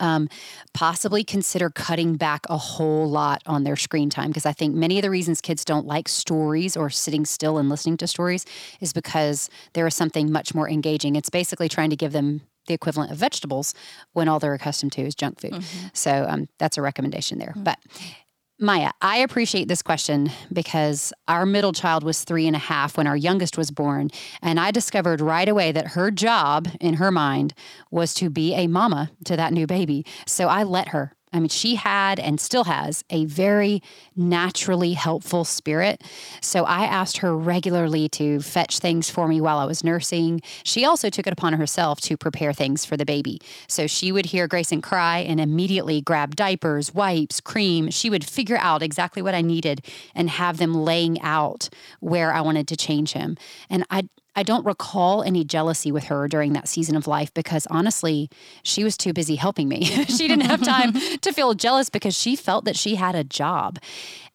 um, 0.00 0.28
possibly 0.72 1.24
consider 1.24 1.70
cutting 1.70 2.16
back 2.16 2.46
a 2.48 2.56
whole 2.56 3.08
lot 3.08 3.42
on 3.46 3.64
their 3.64 3.76
screen 3.76 4.10
time 4.10 4.28
because 4.28 4.46
I 4.46 4.52
think 4.52 4.74
many 4.74 4.98
of 4.98 5.02
the 5.02 5.10
reasons 5.10 5.40
kids 5.40 5.64
don't 5.64 5.86
like 5.86 6.08
stories 6.08 6.76
or 6.76 6.90
sitting 6.90 7.24
still 7.24 7.58
and 7.58 7.68
listening 7.68 7.96
to 7.98 8.06
stories 8.06 8.46
is 8.80 8.92
because 8.92 9.50
there 9.74 9.86
is 9.86 9.94
something 9.94 10.32
much 10.32 10.54
more 10.54 10.68
engaging. 10.68 11.16
It's 11.16 11.30
basically 11.30 11.68
trying 11.68 11.90
to 11.90 11.96
give 11.96 12.12
them 12.12 12.42
the 12.66 12.74
equivalent 12.74 13.12
of 13.12 13.18
vegetables 13.18 13.74
when 14.14 14.26
all 14.26 14.38
they're 14.38 14.54
accustomed 14.54 14.92
to 14.92 15.02
is 15.02 15.14
junk 15.14 15.40
food. 15.40 15.52
Mm-hmm. 15.52 15.86
So 15.92 16.26
um, 16.28 16.48
that's 16.58 16.78
a 16.78 16.82
recommendation 16.82 17.38
there. 17.38 17.50
Mm-hmm. 17.50 17.64
But 17.64 17.78
Maya, 18.60 18.92
I 19.02 19.16
appreciate 19.16 19.66
this 19.66 19.82
question 19.82 20.30
because 20.52 21.12
our 21.26 21.44
middle 21.44 21.72
child 21.72 22.04
was 22.04 22.22
three 22.22 22.46
and 22.46 22.54
a 22.54 22.60
half 22.60 22.96
when 22.96 23.08
our 23.08 23.16
youngest 23.16 23.58
was 23.58 23.72
born. 23.72 24.10
And 24.40 24.60
I 24.60 24.70
discovered 24.70 25.20
right 25.20 25.48
away 25.48 25.72
that 25.72 25.88
her 25.88 26.12
job 26.12 26.68
in 26.80 26.94
her 26.94 27.10
mind 27.10 27.52
was 27.90 28.14
to 28.14 28.30
be 28.30 28.54
a 28.54 28.68
mama 28.68 29.10
to 29.24 29.36
that 29.36 29.52
new 29.52 29.66
baby. 29.66 30.06
So 30.24 30.46
I 30.46 30.62
let 30.62 30.88
her. 30.88 31.14
I 31.34 31.40
mean, 31.40 31.48
she 31.48 31.74
had 31.74 32.20
and 32.20 32.40
still 32.40 32.64
has 32.64 33.04
a 33.10 33.24
very 33.24 33.82
naturally 34.14 34.92
helpful 34.92 35.44
spirit. 35.44 36.00
So 36.40 36.64
I 36.64 36.84
asked 36.84 37.18
her 37.18 37.36
regularly 37.36 38.08
to 38.10 38.40
fetch 38.40 38.78
things 38.78 39.10
for 39.10 39.26
me 39.26 39.40
while 39.40 39.58
I 39.58 39.64
was 39.64 39.82
nursing. 39.82 40.40
She 40.62 40.84
also 40.84 41.10
took 41.10 41.26
it 41.26 41.32
upon 41.32 41.54
herself 41.54 42.00
to 42.02 42.16
prepare 42.16 42.52
things 42.52 42.84
for 42.84 42.96
the 42.96 43.04
baby. 43.04 43.40
So 43.66 43.88
she 43.88 44.12
would 44.12 44.26
hear 44.26 44.46
Grayson 44.46 44.80
cry 44.80 45.18
and 45.18 45.40
immediately 45.40 46.00
grab 46.00 46.36
diapers, 46.36 46.94
wipes, 46.94 47.40
cream. 47.40 47.90
She 47.90 48.08
would 48.08 48.24
figure 48.24 48.58
out 48.58 48.82
exactly 48.82 49.20
what 49.20 49.34
I 49.34 49.42
needed 49.42 49.84
and 50.14 50.30
have 50.30 50.58
them 50.58 50.72
laying 50.72 51.20
out 51.20 51.68
where 51.98 52.32
I 52.32 52.42
wanted 52.42 52.68
to 52.68 52.76
change 52.76 53.12
him. 53.12 53.36
And 53.68 53.84
I 53.90 54.08
I 54.36 54.42
don't 54.42 54.64
recall 54.64 55.22
any 55.22 55.44
jealousy 55.44 55.92
with 55.92 56.04
her 56.04 56.28
during 56.28 56.52
that 56.54 56.68
season 56.68 56.96
of 56.96 57.06
life 57.06 57.32
because 57.34 57.66
honestly, 57.70 58.28
she 58.62 58.82
was 58.82 58.96
too 58.96 59.12
busy 59.12 59.36
helping 59.36 59.68
me. 59.68 59.84
she 60.08 60.28
didn't 60.28 60.46
have 60.46 60.62
time 60.62 60.92
to 61.20 61.32
feel 61.32 61.54
jealous 61.54 61.88
because 61.88 62.18
she 62.18 62.36
felt 62.36 62.64
that 62.64 62.76
she 62.76 62.96
had 62.96 63.14
a 63.14 63.24
job. 63.24 63.78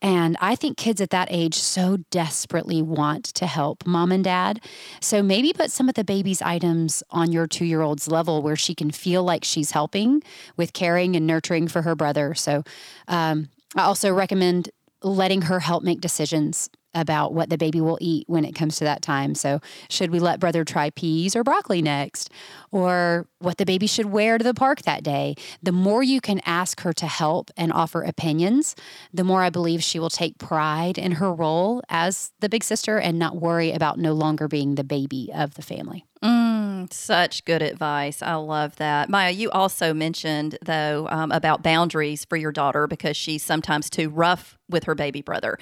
And 0.01 0.37
I 0.39 0.55
think 0.55 0.77
kids 0.77 1.01
at 1.01 1.09
that 1.09 1.27
age 1.29 1.55
so 1.55 1.97
desperately 2.09 2.81
want 2.81 3.25
to 3.25 3.45
help 3.45 3.85
mom 3.85 4.11
and 4.11 4.23
dad. 4.23 4.61
So 5.01 5.21
maybe 5.21 5.51
put 5.51 5.71
some 5.71 5.89
of 5.89 5.95
the 5.95 6.05
baby's 6.05 6.41
items 6.41 7.03
on 7.09 7.31
your 7.31 7.47
two 7.47 7.65
year 7.65 7.81
old's 7.81 8.07
level 8.07 8.41
where 8.41 8.55
she 8.55 8.73
can 8.73 8.91
feel 8.91 9.23
like 9.23 9.43
she's 9.43 9.71
helping 9.71 10.23
with 10.55 10.71
caring 10.71 11.15
and 11.15 11.27
nurturing 11.27 11.67
for 11.67 11.81
her 11.81 11.95
brother. 11.95 12.33
So 12.33 12.63
um, 13.09 13.49
I 13.75 13.83
also 13.83 14.13
recommend 14.13 14.69
letting 15.03 15.43
her 15.43 15.59
help 15.59 15.83
make 15.83 16.01
decisions 16.01 16.69
about 16.93 17.33
what 17.33 17.49
the 17.49 17.57
baby 17.57 17.81
will 17.81 17.97
eat 18.01 18.25
when 18.27 18.45
it 18.45 18.55
comes 18.55 18.77
to 18.77 18.83
that 18.83 19.01
time. 19.01 19.35
So, 19.35 19.59
should 19.89 20.11
we 20.11 20.19
let 20.19 20.39
brother 20.39 20.63
try 20.63 20.89
peas 20.89 21.35
or 21.35 21.43
broccoli 21.43 21.81
next? 21.81 22.31
Or 22.71 23.27
what 23.39 23.57
the 23.57 23.65
baby 23.65 23.87
should 23.87 24.07
wear 24.07 24.37
to 24.37 24.43
the 24.43 24.53
park 24.53 24.83
that 24.83 25.03
day? 25.03 25.35
The 25.61 25.71
more 25.71 26.03
you 26.03 26.21
can 26.21 26.41
ask 26.45 26.81
her 26.81 26.93
to 26.93 27.07
help 27.07 27.51
and 27.57 27.71
offer 27.71 28.03
opinions, 28.03 28.75
the 29.13 29.23
more 29.23 29.43
I 29.43 29.49
believe 29.49 29.83
she 29.83 29.99
will 29.99 30.09
take 30.09 30.37
pride 30.37 30.97
in 30.97 31.13
her 31.13 31.33
role 31.33 31.81
as 31.89 32.31
the 32.39 32.49
big 32.49 32.63
sister 32.63 32.99
and 32.99 33.19
not 33.19 33.37
worry 33.37 33.71
about 33.71 33.99
no 33.99 34.13
longer 34.13 34.47
being 34.47 34.75
the 34.75 34.83
baby 34.83 35.29
of 35.33 35.55
the 35.55 35.61
family. 35.61 36.05
Mm, 36.23 36.91
such 36.91 37.45
good 37.45 37.61
advice. 37.61 38.21
I 38.21 38.35
love 38.35 38.75
that. 38.75 39.09
Maya, 39.09 39.31
you 39.31 39.49
also 39.51 39.93
mentioned, 39.93 40.57
though, 40.61 41.07
um, 41.09 41.31
about 41.31 41.63
boundaries 41.63 42.25
for 42.25 42.35
your 42.35 42.51
daughter 42.51 42.87
because 42.87 43.15
she's 43.15 43.43
sometimes 43.43 43.89
too 43.89 44.09
rough 44.09 44.57
with 44.69 44.83
her 44.83 44.95
baby 44.95 45.21
brother 45.21 45.57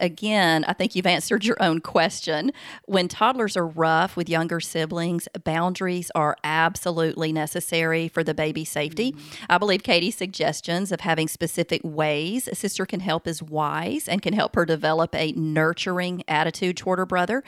again, 0.00 0.64
I 0.66 0.72
think 0.72 0.94
you've 0.94 1.06
answered 1.06 1.44
your 1.44 1.56
own 1.60 1.80
question. 1.80 2.52
When 2.86 3.08
toddlers 3.08 3.56
are 3.56 3.66
rough 3.66 4.16
with 4.16 4.28
younger 4.28 4.60
siblings, 4.60 5.28
boundaries 5.44 6.10
are 6.14 6.36
absolutely 6.42 7.32
necessary 7.32 8.08
for 8.08 8.24
the 8.24 8.34
baby's 8.34 8.70
safety. 8.70 9.12
Mm-hmm. 9.12 9.44
I 9.48 9.58
believe 9.58 9.82
Katy's 9.82 10.16
suggestions 10.16 10.90
of 10.90 11.00
having 11.00 11.28
specific 11.28 11.80
ways 11.84 12.48
a 12.48 12.54
sister 12.54 12.86
can 12.86 13.00
help 13.00 13.26
is 13.26 13.42
wise 13.42 14.08
and 14.08 14.22
can 14.22 14.34
help 14.34 14.56
her 14.56 14.64
develop 14.64 15.14
a 15.14 15.32
nurturing 15.32 16.24
attitude 16.26 16.76
toward 16.76 16.98
her 16.98 17.06
brother. 17.06 17.44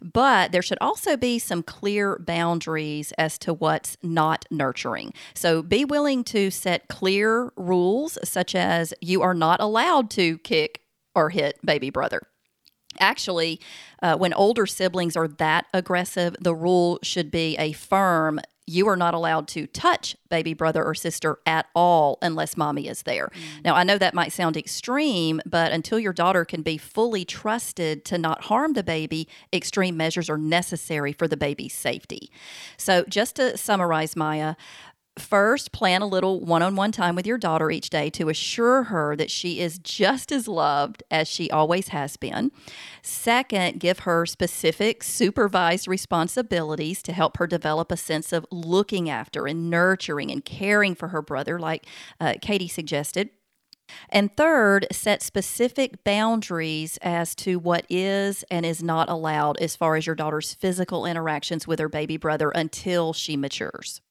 But 0.00 0.52
there 0.52 0.62
should 0.62 0.78
also 0.80 1.16
be 1.16 1.38
some 1.38 1.62
clear 1.62 2.18
boundaries 2.18 3.12
as 3.18 3.38
to 3.40 3.52
what's 3.52 3.96
not 4.02 4.44
nurturing. 4.50 5.12
So 5.34 5.62
be 5.62 5.84
willing 5.84 6.24
to 6.24 6.50
set 6.50 6.88
clear 6.88 7.52
rules, 7.56 8.18
such 8.24 8.54
as 8.54 8.94
you 9.00 9.22
are 9.22 9.34
not 9.34 9.60
allowed 9.60 10.10
to 10.10 10.38
kick 10.38 10.82
or 11.16 11.30
hit 11.30 11.58
baby 11.64 11.90
brother. 11.90 12.22
Actually, 13.00 13.60
uh, 14.02 14.16
when 14.16 14.32
older 14.32 14.66
siblings 14.66 15.16
are 15.16 15.28
that 15.28 15.66
aggressive, 15.74 16.36
the 16.40 16.54
rule 16.54 16.98
should 17.02 17.30
be 17.30 17.56
a 17.58 17.72
firm 17.72 18.40
you 18.66 18.88
are 18.88 18.96
not 18.96 19.14
allowed 19.14 19.46
to 19.46 19.66
touch 19.68 20.16
baby 20.28 20.52
brother 20.52 20.84
or 20.84 20.94
sister 20.94 21.38
at 21.46 21.66
all 21.74 22.18
unless 22.20 22.56
mommy 22.56 22.88
is 22.88 23.02
there. 23.02 23.28
Mm. 23.28 23.64
Now, 23.64 23.74
I 23.76 23.84
know 23.84 23.96
that 23.96 24.12
might 24.12 24.32
sound 24.32 24.56
extreme, 24.56 25.40
but 25.46 25.70
until 25.70 26.00
your 26.00 26.12
daughter 26.12 26.44
can 26.44 26.62
be 26.62 26.76
fully 26.76 27.24
trusted 27.24 28.04
to 28.06 28.18
not 28.18 28.44
harm 28.44 28.72
the 28.72 28.82
baby, 28.82 29.28
extreme 29.52 29.96
measures 29.96 30.28
are 30.28 30.38
necessary 30.38 31.12
for 31.12 31.28
the 31.28 31.36
baby's 31.36 31.74
safety. 31.74 32.30
So, 32.76 33.04
just 33.08 33.36
to 33.36 33.56
summarize, 33.56 34.16
Maya, 34.16 34.56
First, 35.18 35.72
plan 35.72 36.02
a 36.02 36.06
little 36.06 36.40
one 36.40 36.62
on 36.62 36.76
one 36.76 36.92
time 36.92 37.16
with 37.16 37.26
your 37.26 37.38
daughter 37.38 37.70
each 37.70 37.88
day 37.88 38.10
to 38.10 38.28
assure 38.28 38.84
her 38.84 39.16
that 39.16 39.30
she 39.30 39.60
is 39.60 39.78
just 39.78 40.30
as 40.30 40.46
loved 40.46 41.02
as 41.10 41.26
she 41.26 41.50
always 41.50 41.88
has 41.88 42.18
been. 42.18 42.52
Second, 43.00 43.80
give 43.80 44.00
her 44.00 44.26
specific 44.26 45.02
supervised 45.02 45.88
responsibilities 45.88 47.02
to 47.02 47.14
help 47.14 47.38
her 47.38 47.46
develop 47.46 47.90
a 47.90 47.96
sense 47.96 48.30
of 48.30 48.44
looking 48.50 49.08
after 49.08 49.46
and 49.46 49.70
nurturing 49.70 50.30
and 50.30 50.44
caring 50.44 50.94
for 50.94 51.08
her 51.08 51.22
brother, 51.22 51.58
like 51.58 51.86
uh, 52.20 52.34
Katy 52.42 52.68
suggested. 52.68 53.30
And 54.10 54.36
third, 54.36 54.86
set 54.92 55.22
specific 55.22 56.04
boundaries 56.04 56.98
as 57.00 57.34
to 57.36 57.58
what 57.58 57.86
is 57.88 58.44
and 58.50 58.66
is 58.66 58.82
not 58.82 59.08
allowed 59.08 59.58
as 59.58 59.76
far 59.76 59.96
as 59.96 60.06
your 60.06 60.16
daughter's 60.16 60.52
physical 60.52 61.06
interactions 61.06 61.66
with 61.66 61.78
her 61.78 61.88
baby 61.88 62.16
brother 62.16 62.50
until 62.50 63.12
she 63.12 63.36
matures. 63.36 64.02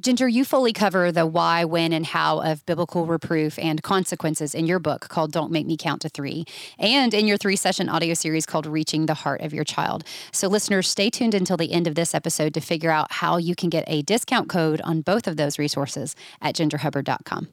Ginger, 0.00 0.28
you 0.28 0.46
fully 0.46 0.72
cover 0.72 1.12
the 1.12 1.26
why, 1.26 1.66
when, 1.66 1.92
and 1.92 2.06
how 2.06 2.40
of 2.40 2.64
biblical 2.64 3.04
reproof 3.04 3.58
and 3.58 3.82
consequences 3.82 4.54
in 4.54 4.66
your 4.66 4.78
book 4.78 5.08
called 5.08 5.30
Don't 5.30 5.52
Make 5.52 5.66
Me 5.66 5.76
Count 5.76 6.00
to 6.02 6.08
Three, 6.08 6.46
and 6.78 7.12
in 7.12 7.26
your 7.26 7.36
three 7.36 7.56
session 7.56 7.90
audio 7.90 8.14
series 8.14 8.46
called 8.46 8.64
Reaching 8.64 9.04
the 9.04 9.14
Heart 9.14 9.42
of 9.42 9.52
Your 9.52 9.64
Child. 9.64 10.04
So, 10.32 10.48
listeners, 10.48 10.88
stay 10.88 11.10
tuned 11.10 11.34
until 11.34 11.58
the 11.58 11.70
end 11.70 11.86
of 11.86 11.96
this 11.96 12.14
episode 12.14 12.54
to 12.54 12.62
figure 12.62 12.90
out 12.90 13.12
how 13.12 13.36
you 13.36 13.54
can 13.54 13.68
get 13.68 13.84
a 13.88 14.00
discount 14.00 14.48
code 14.48 14.80
on 14.82 15.02
both 15.02 15.26
of 15.28 15.36
those 15.36 15.58
resources 15.58 16.16
at 16.40 16.54
gingerhubbard.com. 16.54 17.48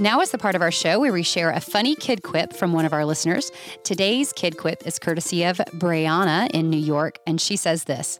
Now 0.00 0.20
is 0.20 0.32
the 0.32 0.38
part 0.38 0.56
of 0.56 0.62
our 0.62 0.72
show 0.72 0.98
where 0.98 1.12
we 1.12 1.22
share 1.22 1.50
a 1.50 1.60
funny 1.60 1.94
kid 1.94 2.24
quip 2.24 2.52
from 2.52 2.72
one 2.72 2.84
of 2.84 2.92
our 2.92 3.04
listeners. 3.04 3.52
Today's 3.84 4.32
kid 4.32 4.56
quip 4.56 4.84
is 4.84 4.98
courtesy 4.98 5.44
of 5.44 5.58
Brianna 5.74 6.50
in 6.50 6.70
New 6.70 6.76
York, 6.76 7.20
and 7.24 7.40
she 7.40 7.54
says 7.54 7.84
this. 7.84 8.18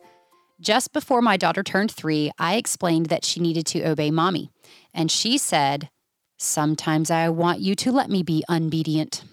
Just 0.60 0.92
before 0.92 1.20
my 1.20 1.36
daughter 1.36 1.62
turned 1.62 1.90
three, 1.90 2.30
I 2.38 2.56
explained 2.56 3.06
that 3.06 3.24
she 3.24 3.40
needed 3.40 3.66
to 3.66 3.84
obey 3.84 4.10
mommy. 4.10 4.50
And 4.92 5.10
she 5.10 5.38
said, 5.38 5.90
Sometimes 6.36 7.10
I 7.10 7.28
want 7.28 7.60
you 7.60 7.74
to 7.76 7.92
let 7.92 8.10
me 8.10 8.22
be 8.22 8.44
unbedient. 8.48 9.24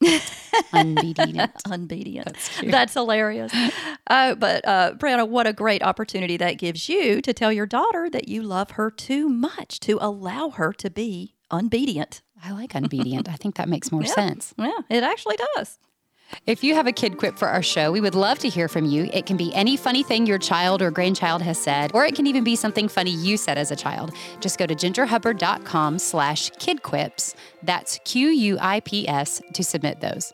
unbedient. 0.72 1.52
unbedient. 1.66 2.26
That's, 2.26 2.60
That's 2.62 2.94
hilarious. 2.94 3.52
Uh, 4.08 4.36
but 4.36 4.64
uh, 4.64 4.92
Brianna, 4.94 5.28
what 5.28 5.48
a 5.48 5.52
great 5.52 5.82
opportunity 5.82 6.36
that 6.36 6.58
gives 6.58 6.88
you 6.88 7.20
to 7.20 7.32
tell 7.32 7.52
your 7.52 7.66
daughter 7.66 8.08
that 8.08 8.28
you 8.28 8.40
love 8.40 8.70
her 8.72 8.88
too 8.88 9.28
much 9.28 9.80
to 9.80 9.98
allow 10.00 10.50
her 10.50 10.72
to 10.74 10.88
be 10.88 11.34
unbedient. 11.50 12.22
I 12.44 12.52
like 12.52 12.76
unbedient. 12.76 13.28
I 13.28 13.34
think 13.34 13.56
that 13.56 13.68
makes 13.68 13.90
more 13.90 14.04
yeah. 14.04 14.12
sense. 14.12 14.54
Yeah, 14.56 14.78
it 14.88 15.02
actually 15.02 15.38
does. 15.56 15.80
If 16.46 16.62
you 16.62 16.74
have 16.74 16.86
a 16.86 16.92
kid 16.92 17.18
quip 17.18 17.38
for 17.38 17.48
our 17.48 17.62
show, 17.62 17.90
we 17.90 18.00
would 18.00 18.14
love 18.14 18.38
to 18.40 18.48
hear 18.48 18.68
from 18.68 18.84
you. 18.84 19.10
It 19.12 19.26
can 19.26 19.36
be 19.36 19.52
any 19.54 19.76
funny 19.76 20.02
thing 20.02 20.26
your 20.26 20.38
child 20.38 20.82
or 20.82 20.90
grandchild 20.90 21.42
has 21.42 21.60
said, 21.60 21.90
or 21.94 22.04
it 22.04 22.14
can 22.14 22.26
even 22.26 22.44
be 22.44 22.56
something 22.56 22.88
funny 22.88 23.10
you 23.10 23.36
said 23.36 23.58
as 23.58 23.70
a 23.70 23.76
child. 23.76 24.12
Just 24.40 24.58
go 24.58 24.66
to 24.66 24.74
gingerhubbard.com 24.74 25.98
slash 25.98 26.50
kidquips. 26.52 27.34
That's 27.62 27.98
Q-U-I-P-S 28.04 29.42
to 29.52 29.64
submit 29.64 30.00
those. 30.00 30.32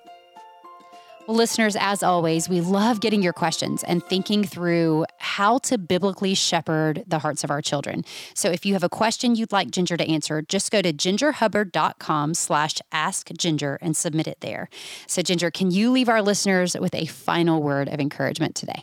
Well, 1.28 1.36
listeners, 1.36 1.76
as 1.78 2.02
always, 2.02 2.48
we 2.48 2.60
love 2.60 3.00
getting 3.00 3.22
your 3.22 3.32
questions 3.32 3.84
and 3.84 4.04
thinking 4.04 4.42
through 4.42 5.06
how 5.18 5.58
to 5.58 5.78
biblically 5.78 6.34
shepherd 6.34 7.04
the 7.06 7.20
hearts 7.20 7.44
of 7.44 7.50
our 7.50 7.62
children. 7.62 8.04
So 8.34 8.50
if 8.50 8.66
you 8.66 8.72
have 8.72 8.82
a 8.82 8.88
question 8.88 9.36
you'd 9.36 9.52
like 9.52 9.70
Ginger 9.70 9.96
to 9.96 10.04
answer, 10.04 10.42
just 10.42 10.72
go 10.72 10.82
to 10.82 10.92
gingerhubbard.com 10.92 12.34
slash 12.34 12.78
askginger 12.92 13.78
and 13.80 13.96
submit 13.96 14.26
it 14.26 14.38
there. 14.40 14.68
So 15.06 15.22
Ginger, 15.22 15.52
can 15.52 15.70
you 15.70 15.92
leave 15.92 16.08
our 16.08 16.22
listeners 16.22 16.76
with 16.76 16.94
a 16.94 17.06
final 17.06 17.62
word 17.62 17.88
of 17.88 18.00
encouragement 18.00 18.56
today? 18.56 18.82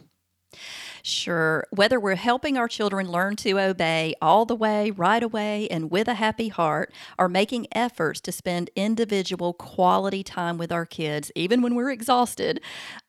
Sure. 1.04 1.66
Whether 1.72 2.00
we're 2.00 2.16
helping 2.16 2.58
our 2.58 2.68
children 2.68 3.10
learn 3.10 3.36
to 3.38 3.60
obey 3.60 4.16
all 4.22 4.46
the 4.46 4.56
way, 4.56 4.92
right 4.92 5.24
away, 5.24 5.68
and 5.70 5.92
with 5.92 6.08
a 6.08 6.16
happy 6.16 6.50
heart, 6.50 6.92
or 7.18 7.30
making 7.30 7.68
efforts 7.72 8.22
to 8.22 8.32
spend 8.32 8.70
individual 8.76 9.54
quality 9.54 10.24
time 10.24 10.58
with 10.58 10.72
our 10.72 10.86
kids, 10.86 11.32
even 11.36 11.62
when 11.62 11.76
we're 11.76 11.92
exhausted, 11.92 12.62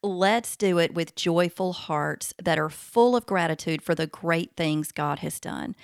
let's 0.02 0.56
do 0.56 0.78
it 0.78 0.94
with 0.94 1.14
joyful 1.14 1.72
hearts 1.72 2.34
that 2.42 2.58
are 2.58 2.70
full 2.70 3.16
of 3.16 3.26
gratitude 3.26 3.82
for 3.82 3.94
the 3.94 4.06
great 4.06 4.56
things 4.56 4.92
God 4.92 5.20
has 5.20 5.40
done. 5.40 5.74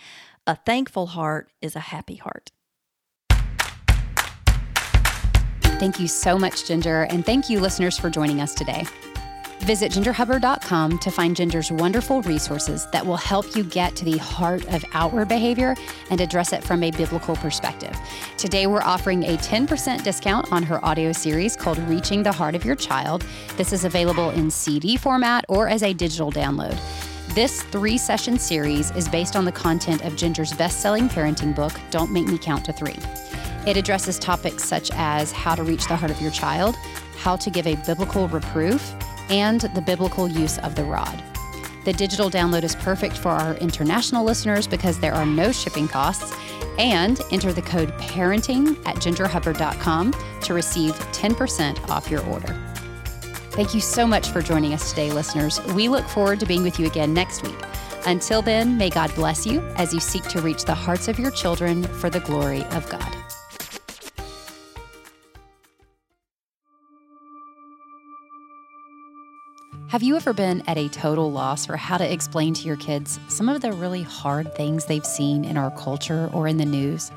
A 0.46 0.56
thankful 0.56 1.06
heart 1.06 1.50
is 1.60 1.74
a 1.74 1.80
happy 1.80 2.16
heart. 2.16 2.52
Thank 5.78 6.00
you 6.00 6.08
so 6.08 6.38
much, 6.38 6.64
Ginger, 6.64 7.02
and 7.02 7.26
thank 7.26 7.50
you, 7.50 7.60
listeners, 7.60 7.98
for 7.98 8.08
joining 8.08 8.40
us 8.40 8.54
today. 8.54 8.86
Visit 9.60 9.90
gingerhubbard.com 9.90 10.98
to 10.98 11.10
find 11.10 11.34
Ginger's 11.34 11.72
wonderful 11.72 12.22
resources 12.22 12.86
that 12.92 13.04
will 13.04 13.16
help 13.16 13.56
you 13.56 13.64
get 13.64 13.96
to 13.96 14.04
the 14.04 14.18
heart 14.18 14.64
of 14.72 14.84
outward 14.92 15.28
behavior 15.28 15.74
and 16.10 16.20
address 16.20 16.52
it 16.52 16.62
from 16.62 16.82
a 16.82 16.90
biblical 16.92 17.34
perspective. 17.36 17.96
Today, 18.36 18.66
we're 18.66 18.82
offering 18.82 19.24
a 19.24 19.36
10% 19.38 20.04
discount 20.04 20.52
on 20.52 20.62
her 20.62 20.84
audio 20.84 21.10
series 21.10 21.56
called 21.56 21.78
Reaching 21.88 22.22
the 22.22 22.32
Heart 22.32 22.54
of 22.54 22.64
Your 22.64 22.76
Child. 22.76 23.24
This 23.56 23.72
is 23.72 23.84
available 23.84 24.30
in 24.30 24.50
CD 24.50 24.96
format 24.96 25.44
or 25.48 25.68
as 25.68 25.82
a 25.82 25.92
digital 25.92 26.30
download. 26.30 26.78
This 27.34 27.62
three 27.64 27.98
session 27.98 28.38
series 28.38 28.92
is 28.92 29.08
based 29.08 29.36
on 29.36 29.44
the 29.44 29.52
content 29.52 30.04
of 30.04 30.16
Ginger's 30.16 30.52
best 30.52 30.80
selling 30.80 31.08
parenting 31.08 31.54
book, 31.54 31.72
Don't 31.90 32.12
Make 32.12 32.26
Me 32.26 32.38
Count 32.38 32.64
to 32.66 32.72
Three. 32.72 32.96
It 33.66 33.76
addresses 33.76 34.18
topics 34.18 34.62
such 34.62 34.92
as 34.94 35.32
how 35.32 35.56
to 35.56 35.64
reach 35.64 35.88
the 35.88 35.96
heart 35.96 36.12
of 36.12 36.20
your 36.22 36.30
child, 36.30 36.76
how 37.18 37.34
to 37.36 37.50
give 37.50 37.66
a 37.66 37.74
biblical 37.84 38.28
reproof, 38.28 38.94
and 39.30 39.60
the 39.60 39.80
biblical 39.80 40.28
use 40.28 40.58
of 40.58 40.74
the 40.74 40.84
rod. 40.84 41.22
The 41.84 41.92
digital 41.92 42.28
download 42.28 42.64
is 42.64 42.74
perfect 42.74 43.16
for 43.16 43.28
our 43.28 43.54
international 43.58 44.24
listeners 44.24 44.66
because 44.66 44.98
there 44.98 45.14
are 45.14 45.24
no 45.24 45.52
shipping 45.52 45.86
costs. 45.86 46.34
And 46.78 47.20
enter 47.30 47.52
the 47.52 47.62
code 47.62 47.92
parenting 47.92 48.76
at 48.86 48.96
gingerhubbard.com 48.96 50.14
to 50.42 50.52
receive 50.52 50.92
10% 50.94 51.88
off 51.88 52.10
your 52.10 52.26
order. 52.26 52.60
Thank 53.52 53.72
you 53.72 53.80
so 53.80 54.06
much 54.06 54.28
for 54.28 54.42
joining 54.42 54.74
us 54.74 54.90
today, 54.90 55.10
listeners. 55.10 55.64
We 55.72 55.88
look 55.88 56.06
forward 56.06 56.40
to 56.40 56.46
being 56.46 56.62
with 56.62 56.78
you 56.78 56.86
again 56.86 57.14
next 57.14 57.42
week. 57.42 57.56
Until 58.04 58.42
then, 58.42 58.76
may 58.76 58.90
God 58.90 59.14
bless 59.14 59.46
you 59.46 59.60
as 59.76 59.94
you 59.94 60.00
seek 60.00 60.24
to 60.24 60.42
reach 60.42 60.64
the 60.64 60.74
hearts 60.74 61.08
of 61.08 61.18
your 61.18 61.30
children 61.30 61.84
for 61.84 62.10
the 62.10 62.20
glory 62.20 62.64
of 62.64 62.86
God. 62.90 63.15
Have 69.96 70.02
you 70.02 70.16
ever 70.16 70.34
been 70.34 70.62
at 70.66 70.76
a 70.76 70.90
total 70.90 71.32
loss 71.32 71.64
for 71.64 71.78
how 71.78 71.96
to 71.96 72.12
explain 72.12 72.52
to 72.52 72.66
your 72.66 72.76
kids 72.76 73.18
some 73.28 73.48
of 73.48 73.62
the 73.62 73.72
really 73.72 74.02
hard 74.02 74.54
things 74.54 74.84
they've 74.84 75.06
seen 75.06 75.42
in 75.42 75.56
our 75.56 75.70
culture 75.70 76.28
or 76.34 76.46
in 76.46 76.58
the 76.58 76.66
news? 76.66 77.10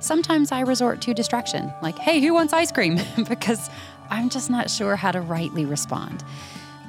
Sometimes 0.00 0.52
I 0.52 0.60
resort 0.60 1.00
to 1.00 1.14
distraction, 1.14 1.72
like, 1.80 1.98
hey, 1.98 2.20
who 2.20 2.34
wants 2.34 2.52
ice 2.52 2.70
cream? 2.70 3.00
because 3.30 3.70
I'm 4.10 4.28
just 4.28 4.50
not 4.50 4.68
sure 4.68 4.96
how 4.96 5.12
to 5.12 5.22
rightly 5.22 5.64
respond. 5.64 6.22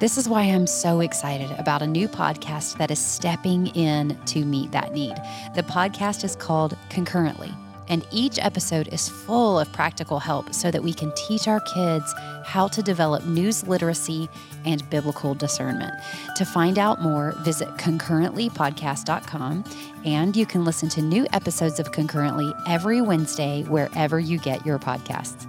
This 0.00 0.18
is 0.18 0.28
why 0.28 0.42
I'm 0.42 0.66
so 0.66 1.00
excited 1.00 1.50
about 1.52 1.80
a 1.80 1.86
new 1.86 2.08
podcast 2.08 2.76
that 2.76 2.90
is 2.90 2.98
stepping 2.98 3.68
in 3.68 4.18
to 4.26 4.44
meet 4.44 4.70
that 4.72 4.92
need. 4.92 5.14
The 5.54 5.62
podcast 5.62 6.24
is 6.24 6.36
called 6.36 6.76
Concurrently 6.90 7.54
and 7.92 8.06
each 8.10 8.38
episode 8.38 8.88
is 8.88 9.06
full 9.06 9.60
of 9.60 9.70
practical 9.70 10.18
help 10.18 10.54
so 10.54 10.70
that 10.70 10.82
we 10.82 10.94
can 10.94 11.12
teach 11.14 11.46
our 11.46 11.60
kids 11.60 12.14
how 12.42 12.66
to 12.66 12.82
develop 12.82 13.26
news 13.26 13.68
literacy 13.68 14.30
and 14.64 14.88
biblical 14.88 15.34
discernment. 15.34 15.92
To 16.36 16.46
find 16.46 16.78
out 16.78 17.02
more, 17.02 17.34
visit 17.40 17.68
concurrentlypodcast.com 17.76 19.64
and 20.06 20.34
you 20.34 20.46
can 20.46 20.64
listen 20.64 20.88
to 20.88 21.02
new 21.02 21.26
episodes 21.34 21.78
of 21.78 21.92
Concurrently 21.92 22.50
every 22.66 23.02
Wednesday 23.02 23.62
wherever 23.64 24.18
you 24.18 24.38
get 24.38 24.64
your 24.64 24.78
podcasts. 24.78 25.46